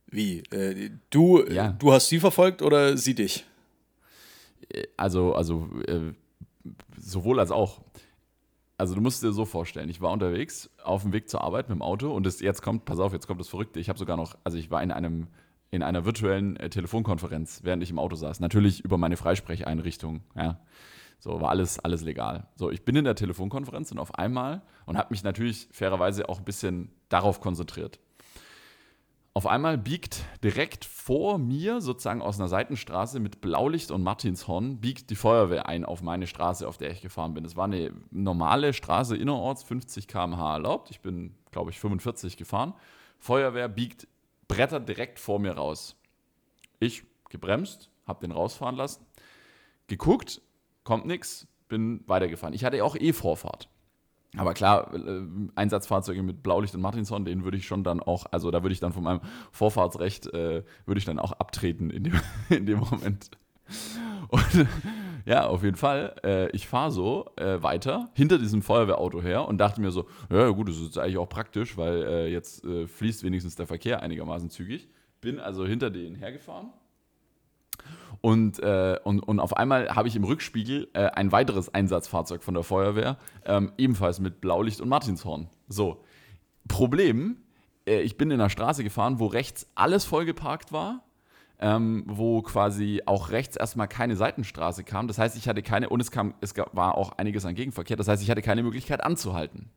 Wie? 0.08 0.39
Äh, 0.52 0.91
du, 1.10 1.45
ja. 1.47 1.69
du 1.71 1.93
hast 1.93 2.10
sie 2.10 2.19
verfolgt 2.19 2.62
oder 2.62 2.97
sie 2.97 3.15
dich? 3.15 3.45
Äh, 4.69 4.88
also, 4.97 5.34
also 5.34 5.69
äh, 5.88 6.13
sowohl 6.97 7.39
als 7.39 7.52
auch. 7.52 7.82
Also 8.78 8.95
du 8.95 9.02
musst 9.02 9.21
dir 9.21 9.32
so 9.32 9.45
vorstellen, 9.45 9.89
ich 9.89 10.02
war 10.02 10.12
unterwegs 10.12 10.69
auf 10.84 11.04
dem 11.04 11.13
Weg 11.13 11.30
zur 11.30 11.43
Arbeit 11.43 11.69
mit 11.69 11.78
dem 11.78 11.84
Auto 11.84 12.12
und 12.12 12.26
das, 12.26 12.39
jetzt 12.39 12.63
kommt, 12.63 12.86
pass 12.86 13.00
auf, 13.00 13.13
jetzt 13.13 13.28
kommt 13.28 13.39
das 13.39 13.47
Verrückte. 13.47 13.80
Ich 13.80 13.89
habe 13.89 14.00
sogar 14.00 14.17
noch, 14.17 14.36
also 14.43 14.58
ich 14.58 14.71
war 14.71 14.82
in 14.82 14.91
einem 14.91 15.28
in 15.71 15.84
einer 15.84 16.06
virtuellen 16.06 16.58
äh, 16.58 16.69
Telefonkonferenz, 16.69 17.62
während 17.63 17.82
ich 17.82 17.89
im 17.89 17.97
Auto 17.97 18.15
saß. 18.15 18.41
Natürlich 18.41 18.84
über 18.84 18.97
meine 18.97 19.17
Freisprecheinrichtung. 19.17 20.21
Ja. 20.36 20.60
So 21.17 21.39
war 21.39 21.50
alles, 21.50 21.80
alles 21.80 22.02
legal. 22.02 22.47
So, 22.56 22.71
ich 22.71 22.84
bin 22.84 22.95
in 22.95 23.06
der 23.06 23.15
Telefonkonferenz 23.15 23.91
und 23.91 24.00
auf 24.00 24.15
einmal 24.15 24.63
und 24.86 24.97
habe 24.97 25.10
mich 25.12 25.24
natürlich 25.24 25.69
fairerweise 25.71 26.28
auch 26.28 26.39
ein 26.39 26.45
bisschen 26.45 26.91
darauf 27.10 27.39
konzentriert. 27.39 28.00
Auf 29.34 29.48
einmal 29.48 29.78
biegt 29.78 30.26
direkt 30.44 30.84
vor 30.84 31.38
mir, 31.38 31.80
sozusagen 31.80 32.22
aus 32.22 32.38
einer 32.38 32.50
Seitenstraße 32.50 33.22
mit 33.22 33.39
Blaulicht 33.39 33.89
und 33.89 34.04
Martinshorn, 34.04 34.82
biegt 34.82 35.10
die 35.10 35.15
Feuerwehr 35.15 35.67
ein 35.67 35.86
auf 35.86 36.02
meine 36.02 36.28
Straße, 36.28 36.67
auf 36.67 36.78
der 36.78 36.91
ich 36.91 37.02
gefahren 37.02 37.34
bin. 37.34 37.46
Es 37.46 37.56
war 37.56 37.63
eine 37.63 37.94
normale 38.10 38.74
Straße 38.74 39.15
innerorts, 39.15 39.63
50 39.63 40.10
km/h 40.10 40.54
erlaubt. 40.56 40.91
Ich 40.91 41.00
bin, 41.00 41.34
glaube 41.52 41.72
ich, 41.72 41.80
45 41.80 42.36
gefahren. 42.36 42.74
Feuerwehr 43.20 43.70
biegt 43.70 44.10
Bretter 44.50 44.82
direkt 44.82 45.17
vor 45.17 45.39
mir 45.39 45.54
raus. 45.54 45.96
Ich 46.80 47.04
gebremst, 47.30 47.89
habe 48.06 48.20
den 48.20 48.34
rausfahren 48.34 48.76
lassen, 48.76 49.06
geguckt, 49.88 50.41
kommt 50.84 51.06
nichts, 51.06 51.48
bin 51.70 52.04
weitergefahren. 52.06 52.54
Ich 52.54 52.65
hatte 52.65 52.84
auch 52.84 52.98
eh 52.98 53.13
Vorfahrt. 53.13 53.70
Aber 54.38 54.54
klar, 54.54 54.94
äh, 54.94 55.22
Einsatzfahrzeuge 55.56 56.24
mit 56.24 56.41
Blaulicht 56.41 56.74
und 56.74 56.82
Martinshorn, 56.82 57.26
den 57.26 57.44
würde 57.44 57.58
ich 57.58 57.67
schon 57.67 57.84
dann 57.84 58.00
auch, 58.00 58.26
also 58.32 58.50
da 58.50 58.63
würde 58.63 58.74
ich 58.74 58.80
dann 58.80 58.94
von 58.94 59.04
meinem 59.04 59.20
Vorfahrtsrecht, 59.52 60.28
äh, 60.34 60.63
würde 60.86 61.00
ich 61.00 61.06
dann 61.06 61.20
auch 61.20 61.34
abtreten 61.34 61.89
in 61.89 62.06
dem, 62.06 62.20
in 62.50 62.65
dem 62.65 62.80
Moment. 62.80 63.32
Und 64.30 64.67
ja, 65.26 65.48
auf 65.48 65.63
jeden 65.63 65.76
Fall, 65.76 66.15
äh, 66.24 66.50
ich 66.52 66.67
fahre 66.67 66.91
so 66.91 67.30
äh, 67.36 67.62
weiter 67.62 68.10
hinter 68.13 68.38
diesem 68.38 68.62
Feuerwehrauto 68.62 69.22
her 69.22 69.48
und 69.48 69.58
dachte 69.58 69.82
mir 69.82 69.91
so, 69.91 70.08
ja 70.30 70.48
gut, 70.50 70.70
das 70.70 70.78
ist 70.78 70.98
eigentlich 70.98 71.17
auch 71.17 71.30
praktisch, 71.30 71.78
weil 71.78 72.04
äh, 72.04 72.32
jetzt 72.32 72.63
äh, 72.63 72.88
fließt 72.88 73.24
wenigstens 73.24 73.56
der 73.56 73.67
Verkehr 73.67 74.02
einigermaßen 74.02 74.50
zügig. 74.50 74.88
Bin 75.20 75.39
also 75.39 75.65
hinter 75.65 75.89
denen 75.89 76.15
hergefahren 76.15 76.72
und, 78.21 78.60
äh, 78.60 78.99
und, 79.03 79.19
und 79.19 79.39
auf 79.39 79.57
einmal 79.57 79.89
habe 79.89 80.07
ich 80.07 80.15
im 80.15 80.23
Rückspiegel 80.23 80.89
äh, 80.93 81.07
ein 81.07 81.31
weiteres 81.31 81.73
Einsatzfahrzeug 81.73 82.43
von 82.43 82.53
der 82.53 82.63
Feuerwehr, 82.63 83.17
ähm, 83.45 83.71
ebenfalls 83.77 84.19
mit 84.19 84.41
Blaulicht 84.41 84.79
und 84.79 84.89
Martinshorn. 84.89 85.49
So, 85.67 86.03
Problem, 86.67 87.38
äh, 87.88 88.01
ich 88.01 88.17
bin 88.17 88.29
in 88.29 88.39
einer 88.39 88.51
Straße 88.51 88.84
gefahren, 88.84 89.19
wo 89.19 89.25
rechts 89.25 89.67
alles 89.73 90.05
vollgeparkt 90.05 90.71
war. 90.71 91.03
Ähm, 91.63 92.05
wo 92.07 92.41
quasi 92.41 93.03
auch 93.05 93.29
rechts 93.29 93.55
erstmal 93.55 93.88
keine 93.88 94.15
Seitenstraße 94.15 94.84
kam. 94.84 95.07
Das 95.07 95.19
heißt, 95.19 95.38
ich 95.38 95.47
hatte 95.47 95.62
keine, 95.62 95.89
und 95.89 96.01
es, 96.01 96.10
kam, 96.10 96.34
es 96.41 96.55
war 96.71 96.97
auch 96.97 97.12
einiges 97.19 97.45
an 97.45 97.53
Gegenverkehr, 97.53 97.95
das 97.95 98.07
heißt, 98.07 98.23
ich 98.23 98.31
hatte 98.31 98.41
keine 98.41 98.63
Möglichkeit 98.63 99.03
anzuhalten. 99.03 99.69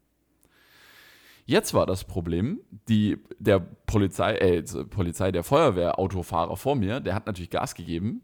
Jetzt 1.45 1.75
war 1.75 1.85
das 1.85 2.05
Problem, 2.05 2.61
die, 2.89 3.19
der 3.39 3.59
Polizei, 3.59 4.35
äh, 4.37 4.63
Polizei, 4.63 5.31
der 5.31 5.45
Feuerwehrautofahrer 5.45 6.57
vor 6.57 6.75
mir, 6.75 7.01
der 7.01 7.15
hat 7.15 7.27
natürlich 7.27 7.51
Gas 7.51 7.75
gegeben 7.75 8.23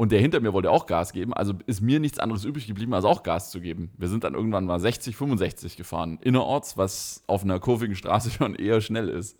und 0.00 0.12
der 0.12 0.20
hinter 0.20 0.40
mir 0.40 0.54
wollte 0.54 0.70
auch 0.70 0.86
Gas 0.86 1.12
geben, 1.12 1.34
also 1.34 1.52
ist 1.66 1.82
mir 1.82 2.00
nichts 2.00 2.18
anderes 2.18 2.46
übrig 2.46 2.66
geblieben, 2.66 2.94
als 2.94 3.04
auch 3.04 3.22
Gas 3.22 3.50
zu 3.50 3.60
geben. 3.60 3.90
Wir 3.98 4.08
sind 4.08 4.24
dann 4.24 4.32
irgendwann 4.32 4.64
mal 4.64 4.80
60, 4.80 5.14
65 5.14 5.76
gefahren, 5.76 6.18
innerorts, 6.22 6.78
was 6.78 7.22
auf 7.26 7.42
einer 7.42 7.60
kurvigen 7.60 7.94
Straße 7.94 8.30
schon 8.38 8.54
eher 8.54 8.80
schnell 8.80 9.10
ist. 9.10 9.38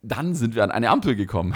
Dann 0.00 0.34
sind 0.34 0.54
wir 0.54 0.64
an 0.64 0.70
eine 0.70 0.88
Ampel 0.88 1.16
gekommen. 1.16 1.54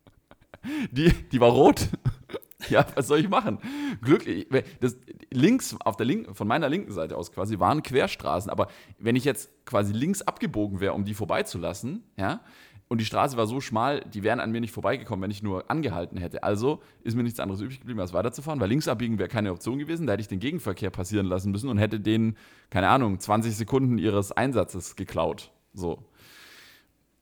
Die, 0.90 1.12
die 1.30 1.40
war 1.40 1.50
rot. 1.50 1.88
Ja, 2.68 2.84
was 2.96 3.06
soll 3.06 3.20
ich 3.20 3.28
machen? 3.28 3.60
Glücklich. 4.02 4.48
Das, 4.80 4.96
links, 5.30 5.76
auf 5.84 5.96
der 5.96 6.06
linken, 6.06 6.34
von 6.34 6.48
meiner 6.48 6.68
linken 6.68 6.90
Seite 6.90 7.16
aus 7.16 7.30
quasi, 7.30 7.60
waren 7.60 7.84
Querstraßen. 7.84 8.50
Aber 8.50 8.66
wenn 8.98 9.14
ich 9.14 9.24
jetzt 9.24 9.50
quasi 9.66 9.92
links 9.92 10.22
abgebogen 10.22 10.80
wäre, 10.80 10.94
um 10.94 11.04
die 11.04 11.14
vorbeizulassen, 11.14 12.02
ja, 12.16 12.40
und 12.88 13.00
die 13.00 13.04
Straße 13.04 13.36
war 13.36 13.46
so 13.46 13.60
schmal, 13.60 14.00
die 14.00 14.22
wären 14.22 14.38
an 14.38 14.52
mir 14.52 14.60
nicht 14.60 14.70
vorbeigekommen, 14.70 15.22
wenn 15.22 15.30
ich 15.30 15.42
nur 15.42 15.68
angehalten 15.70 16.18
hätte. 16.18 16.44
Also 16.44 16.80
ist 17.02 17.16
mir 17.16 17.24
nichts 17.24 17.40
anderes 17.40 17.60
übrig 17.60 17.80
geblieben, 17.80 17.98
als 17.98 18.12
weiterzufahren, 18.12 18.60
weil 18.60 18.68
links 18.68 18.86
abbiegen 18.86 19.18
wäre 19.18 19.28
keine 19.28 19.50
Option 19.50 19.78
gewesen. 19.78 20.06
Da 20.06 20.12
hätte 20.12 20.20
ich 20.20 20.28
den 20.28 20.38
Gegenverkehr 20.38 20.90
passieren 20.90 21.26
lassen 21.26 21.50
müssen 21.50 21.68
und 21.68 21.78
hätte 21.78 21.98
denen, 21.98 22.36
keine 22.70 22.88
Ahnung, 22.88 23.18
20 23.18 23.56
Sekunden 23.56 23.98
ihres 23.98 24.30
Einsatzes 24.30 24.94
geklaut. 24.94 25.50
So. 25.72 25.98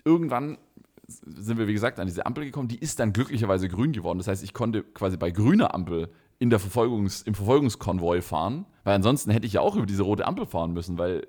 Irgendwann 0.05 0.59
sind 1.07 1.57
wir, 1.57 1.67
wie 1.67 1.73
gesagt, 1.73 1.99
an 1.99 2.07
diese 2.07 2.27
Ampel 2.27 2.45
gekommen. 2.45 2.69
Die 2.69 2.79
ist 2.79 3.01
dann 3.01 3.15
glücklicherweise 3.15 3.69
grün 3.69 3.93
geworden. 3.93 4.19
Das 4.19 4.29
heißt, 4.29 4.45
ich 4.45 4.53
konnte 4.53 4.83
quasi 4.83 5.17
bei 5.17 5.31
grüner 5.31 5.75
Ampel 5.75 6.11
in 6.39 6.51
der 6.51 6.61
Verfolgungs-, 6.61 7.27
im 7.27 7.35
Verfolgungskonvoi 7.35 8.21
fahren, 8.21 8.67
weil 8.83 8.97
ansonsten 8.97 9.31
hätte 9.31 9.47
ich 9.47 9.55
ja 9.55 9.63
auch 9.63 9.77
über 9.77 9.87
diese 9.87 10.03
rote 10.03 10.27
Ampel 10.27 10.45
fahren 10.45 10.75
müssen, 10.75 10.99
weil 10.99 11.27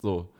so. 0.00 0.30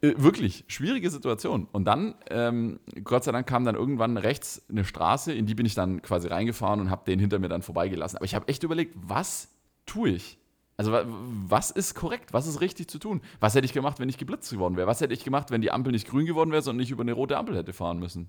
Äh, 0.00 0.14
wirklich, 0.16 0.64
schwierige 0.68 1.10
Situation. 1.10 1.66
Und 1.72 1.84
dann, 1.84 2.14
ähm, 2.30 2.78
Gott 3.02 3.24
sei 3.24 3.32
Dank, 3.32 3.46
kam 3.46 3.64
dann 3.64 3.74
irgendwann 3.74 4.16
rechts 4.16 4.62
eine 4.68 4.84
Straße, 4.84 5.32
in 5.32 5.46
die 5.46 5.54
bin 5.54 5.66
ich 5.66 5.74
dann 5.74 6.02
quasi 6.02 6.28
reingefahren 6.28 6.80
und 6.80 6.90
habe 6.90 7.04
den 7.04 7.18
hinter 7.18 7.38
mir 7.38 7.48
dann 7.48 7.62
vorbeigelassen. 7.62 8.16
Aber 8.16 8.24
ich 8.24 8.34
habe 8.34 8.46
echt 8.48 8.62
überlegt, 8.62 8.94
was 8.96 9.48
tue 9.86 10.10
ich? 10.10 10.38
Also 10.76 10.92
was 10.92 11.72
ist 11.72 11.94
korrekt? 11.94 12.32
Was 12.32 12.46
ist 12.46 12.60
richtig 12.60 12.88
zu 12.88 13.00
tun? 13.00 13.20
Was 13.40 13.56
hätte 13.56 13.64
ich 13.64 13.72
gemacht, 13.72 13.98
wenn 13.98 14.08
ich 14.08 14.16
geblitzt 14.16 14.52
geworden 14.52 14.76
wäre? 14.76 14.86
Was 14.86 15.00
hätte 15.00 15.12
ich 15.12 15.24
gemacht, 15.24 15.50
wenn 15.50 15.60
die 15.60 15.72
Ampel 15.72 15.90
nicht 15.90 16.08
grün 16.08 16.24
geworden 16.24 16.52
wäre, 16.52 16.62
sondern 16.62 16.78
nicht 16.78 16.92
über 16.92 17.02
eine 17.02 17.14
rote 17.14 17.36
Ampel 17.36 17.56
hätte 17.56 17.72
fahren 17.72 17.98
müssen? 17.98 18.28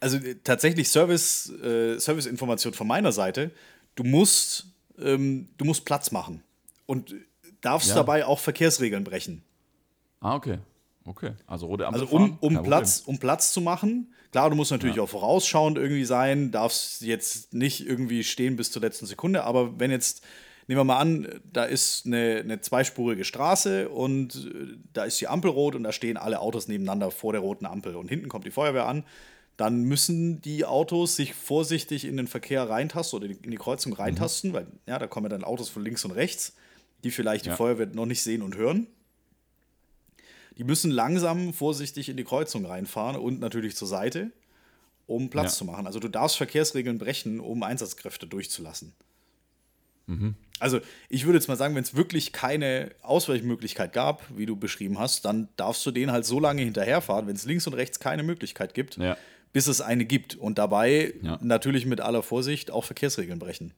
Also 0.00 0.16
äh, 0.16 0.34
tatsächlich 0.42 0.88
Service, 0.88 1.48
äh, 1.62 2.00
Serviceinformation 2.00 2.74
von 2.74 2.88
meiner 2.88 3.12
Seite. 3.12 3.52
Du 3.94 4.02
musst, 4.02 4.66
ähm, 4.98 5.48
du 5.58 5.64
musst 5.64 5.84
Platz 5.84 6.10
machen 6.10 6.42
und 6.86 7.14
darfst 7.60 7.90
ja. 7.90 7.94
dabei 7.94 8.26
auch 8.26 8.40
Verkehrsregeln 8.40 9.04
brechen. 9.04 9.44
Ah, 10.18 10.34
okay. 10.34 10.58
Okay, 11.10 11.32
also 11.48 11.66
rote 11.66 11.88
Ampel. 11.88 12.02
Also 12.02 12.14
um, 12.14 12.38
um, 12.38 12.62
Platz, 12.62 13.02
um 13.04 13.18
Platz 13.18 13.52
zu 13.52 13.60
machen. 13.60 14.14
Klar, 14.30 14.48
du 14.48 14.54
musst 14.54 14.70
natürlich 14.70 14.94
ja. 14.94 15.02
auch 15.02 15.08
vorausschauend 15.08 15.76
irgendwie 15.76 16.04
sein, 16.04 16.52
darfst 16.52 17.02
jetzt 17.02 17.52
nicht 17.52 17.84
irgendwie 17.84 18.22
stehen 18.22 18.54
bis 18.54 18.70
zur 18.70 18.80
letzten 18.80 19.06
Sekunde, 19.06 19.42
aber 19.42 19.80
wenn 19.80 19.90
jetzt 19.90 20.24
nehmen 20.68 20.78
wir 20.78 20.84
mal 20.84 21.00
an, 21.00 21.26
da 21.52 21.64
ist 21.64 22.06
eine, 22.06 22.42
eine 22.44 22.60
zweispurige 22.60 23.24
Straße 23.24 23.88
und 23.88 24.36
äh, 24.36 24.76
da 24.92 25.02
ist 25.02 25.20
die 25.20 25.26
Ampel 25.26 25.50
rot 25.50 25.74
und 25.74 25.82
da 25.82 25.90
stehen 25.90 26.16
alle 26.16 26.38
Autos 26.38 26.68
nebeneinander 26.68 27.10
vor 27.10 27.32
der 27.32 27.40
roten 27.40 27.66
Ampel 27.66 27.96
und 27.96 28.06
hinten 28.06 28.28
kommt 28.28 28.46
die 28.46 28.52
Feuerwehr 28.52 28.86
an. 28.86 29.02
Dann 29.56 29.82
müssen 29.82 30.40
die 30.40 30.64
Autos 30.64 31.16
sich 31.16 31.34
vorsichtig 31.34 32.04
in 32.04 32.16
den 32.16 32.28
Verkehr 32.28 32.70
reintasten 32.70 33.16
oder 33.16 33.26
in 33.26 33.50
die 33.50 33.56
Kreuzung 33.56 33.94
reintasten, 33.94 34.50
mhm. 34.50 34.54
weil 34.54 34.66
ja, 34.86 35.00
da 35.00 35.08
kommen 35.08 35.28
dann 35.28 35.42
Autos 35.42 35.70
von 35.70 35.82
links 35.82 36.04
und 36.04 36.12
rechts, 36.12 36.54
die 37.02 37.10
vielleicht 37.10 37.46
ja. 37.46 37.52
die 37.52 37.56
Feuerwehr 37.56 37.86
noch 37.86 38.06
nicht 38.06 38.22
sehen 38.22 38.42
und 38.42 38.56
hören. 38.56 38.86
Die 40.60 40.64
müssen 40.64 40.90
langsam 40.90 41.54
vorsichtig 41.54 42.10
in 42.10 42.18
die 42.18 42.24
Kreuzung 42.24 42.66
reinfahren 42.66 43.16
und 43.16 43.40
natürlich 43.40 43.76
zur 43.76 43.88
Seite, 43.88 44.30
um 45.06 45.30
Platz 45.30 45.52
ja. 45.52 45.58
zu 45.60 45.64
machen. 45.64 45.86
Also 45.86 46.00
du 46.00 46.08
darfst 46.08 46.36
Verkehrsregeln 46.36 46.98
brechen, 46.98 47.40
um 47.40 47.62
Einsatzkräfte 47.62 48.26
durchzulassen. 48.26 48.92
Mhm. 50.06 50.34
Also 50.58 50.80
ich 51.08 51.24
würde 51.24 51.38
jetzt 51.38 51.48
mal 51.48 51.56
sagen, 51.56 51.74
wenn 51.76 51.82
es 51.82 51.96
wirklich 51.96 52.34
keine 52.34 52.90
Ausweichmöglichkeit 53.00 53.94
gab, 53.94 54.22
wie 54.36 54.44
du 54.44 54.54
beschrieben 54.54 54.98
hast, 54.98 55.24
dann 55.24 55.48
darfst 55.56 55.86
du 55.86 55.92
den 55.92 56.12
halt 56.12 56.26
so 56.26 56.38
lange 56.38 56.60
hinterherfahren, 56.60 57.26
wenn 57.26 57.36
es 57.36 57.46
links 57.46 57.66
und 57.66 57.72
rechts 57.72 57.98
keine 57.98 58.22
Möglichkeit 58.22 58.74
gibt, 58.74 58.98
ja. 58.98 59.16
bis 59.54 59.66
es 59.66 59.80
eine 59.80 60.04
gibt. 60.04 60.34
Und 60.34 60.58
dabei 60.58 61.14
Ja. 61.22 61.38
natürlich 61.40 61.86
mit 61.86 62.02
aller 62.02 62.22
Vorsicht 62.22 62.70
auch 62.70 62.84
Verkehrsregeln 62.84 63.38
brechen. 63.38 63.72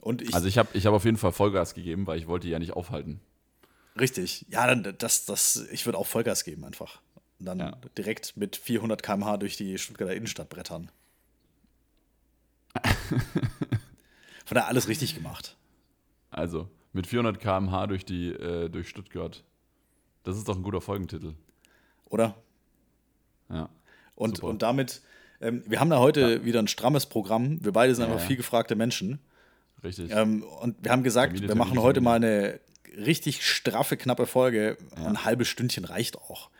Und 0.00 0.22
ich, 0.22 0.34
Also 0.34 0.48
ich 0.48 0.56
habe 0.56 0.70
ich 0.72 0.86
hab 0.86 0.94
auf 0.94 1.04
jeden 1.04 1.18
Fall 1.18 1.32
Vollgas 1.32 1.74
gegeben, 1.74 2.06
weil 2.06 2.18
ich 2.18 2.26
wollte 2.26 2.46
die 2.46 2.52
ja 2.52 2.58
nicht 2.58 2.72
aufhalten. 2.72 3.20
Richtig, 3.98 4.46
ja, 4.48 4.66
dann, 4.66 4.94
das, 4.98 5.24
das, 5.26 5.66
ich 5.70 5.86
würde 5.86 5.98
auch 5.98 6.06
Vollgas 6.06 6.44
geben 6.44 6.64
einfach. 6.64 7.00
Und 7.38 7.46
dann 7.46 7.58
Ja. 7.58 7.76
direkt 7.98 8.36
mit 8.36 8.56
400 8.56 9.02
km/h 9.02 9.36
durch 9.38 9.56
die 9.56 9.76
Stuttgarter 9.78 10.14
Innenstadt 10.14 10.48
brettern. 10.48 10.90
Von 14.44 14.54
daher 14.54 14.68
alles 14.68 14.88
richtig 14.88 15.14
gemacht. 15.14 15.56
Also 16.30 16.68
mit 16.92 17.06
400 17.06 17.38
km/h 17.40 17.86
durch, 17.86 18.04
die, 18.04 18.28
äh, 18.30 18.68
durch 18.68 18.88
Stuttgart. 18.88 19.42
Das 20.24 20.36
ist 20.36 20.48
doch 20.48 20.56
ein 20.56 20.62
guter 20.62 20.80
Folgentitel. 20.80 21.34
Oder? 22.06 22.34
Ja. 23.50 23.68
Und, 24.14 24.36
Super. 24.36 24.48
und 24.48 24.62
damit, 24.62 25.02
ähm, 25.40 25.62
wir 25.66 25.80
haben 25.80 25.90
da 25.90 25.98
heute 25.98 26.44
wieder 26.44 26.60
ein 26.60 26.68
strammes 26.68 27.06
Programm. 27.06 27.62
Wir 27.64 27.72
beide 27.72 27.94
sind 27.94 28.04
Ja, 28.04 28.10
einfach 28.10 28.22
ja. 28.22 28.28
viel 28.28 28.36
gefragte 28.36 28.74
Menschen. 28.76 29.18
Richtig. 29.82 30.10
Ähm, 30.12 30.42
und 30.44 30.76
wir 30.84 30.92
haben 30.92 31.02
gesagt, 31.02 31.32
Termine, 31.32 31.48
wir 31.48 31.54
machen 31.56 31.70
Termine, 31.70 31.82
heute 31.82 32.00
Termine. 32.02 32.10
mal 32.10 32.16
eine 32.16 32.60
richtig 32.96 33.44
straffe, 33.46 33.96
knappe 33.96 34.26
Folge. 34.26 34.76
Ein 34.94 35.24
halbes 35.24 35.48
Stündchen 35.48 35.84
reicht 35.84 36.16
auch. 36.16 36.50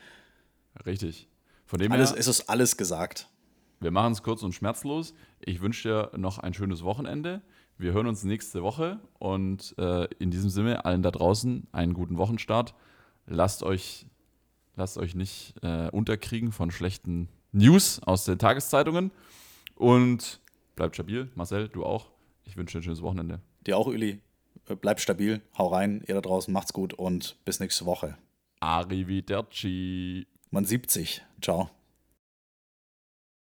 Richtig. 0.87 1.29
Von 1.67 1.79
dem 1.79 1.93
Alles, 1.93 2.11
her, 2.11 2.19
es 2.19 2.27
ist 2.29 2.49
alles 2.49 2.77
gesagt. 2.77 3.29
wir 3.81 3.91
machen 3.91 4.13
es 4.13 4.23
kurz 4.23 4.43
und 4.43 4.53
schmerzlos. 4.53 5.15
Ich 5.41 5.61
wünsche 5.61 5.89
dir 6.13 6.19
noch 6.19 6.39
ein 6.39 6.55
schönes 6.55 6.83
Wochenende. 6.83 7.43
Wir 7.79 7.93
hören 7.93 8.07
uns 8.07 8.23
nächste 8.23 8.63
Woche 8.63 9.01
und 9.19 9.75
äh, 9.79 10.05
in 10.19 10.31
diesem 10.31 10.51
Sinne 10.51 10.85
allen 10.85 11.03
da 11.03 11.11
draußen 11.11 11.67
einen 11.73 11.95
guten 11.95 12.17
Wochenstart. 12.19 12.75
Lasst 13.27 13.63
euch, 13.63 14.07
lasst 14.77 14.99
euch 14.99 15.15
nicht 15.15 15.55
äh, 15.63 15.89
unterkriegen 15.91 16.53
von 16.53 16.71
schlechten 16.71 17.29
News 17.53 18.01
aus 18.05 18.25
den 18.25 18.39
Tageszeitungen 18.39 19.11
und 19.75 20.41
bleibt 20.77 20.95
stabil. 20.95 21.31
Marcel, 21.35 21.69
du 21.69 21.85
auch. 21.85 22.11
Ich 22.45 22.57
wünsche 22.57 22.79
dir 22.79 22.81
ein 22.81 22.85
schönes 22.85 23.03
Wochenende. 23.03 23.41
Dir 23.67 23.77
auch, 23.77 23.87
Uli. 23.87 24.21
Bleibt 24.77 25.01
stabil, 25.01 25.41
hau 25.57 25.69
rein, 25.69 26.03
ihr 26.07 26.15
da 26.15 26.21
draußen, 26.21 26.53
macht's 26.53 26.73
gut 26.73 26.95
und 26.95 27.37
bis 27.45 27.61
nächste 27.61 27.87
Woche. 27.87 28.17
Arrivederci. 28.61 30.27
Man 30.51 30.65
sieht 30.65 30.91
sich. 30.91 31.23
Ciao. 31.41 31.71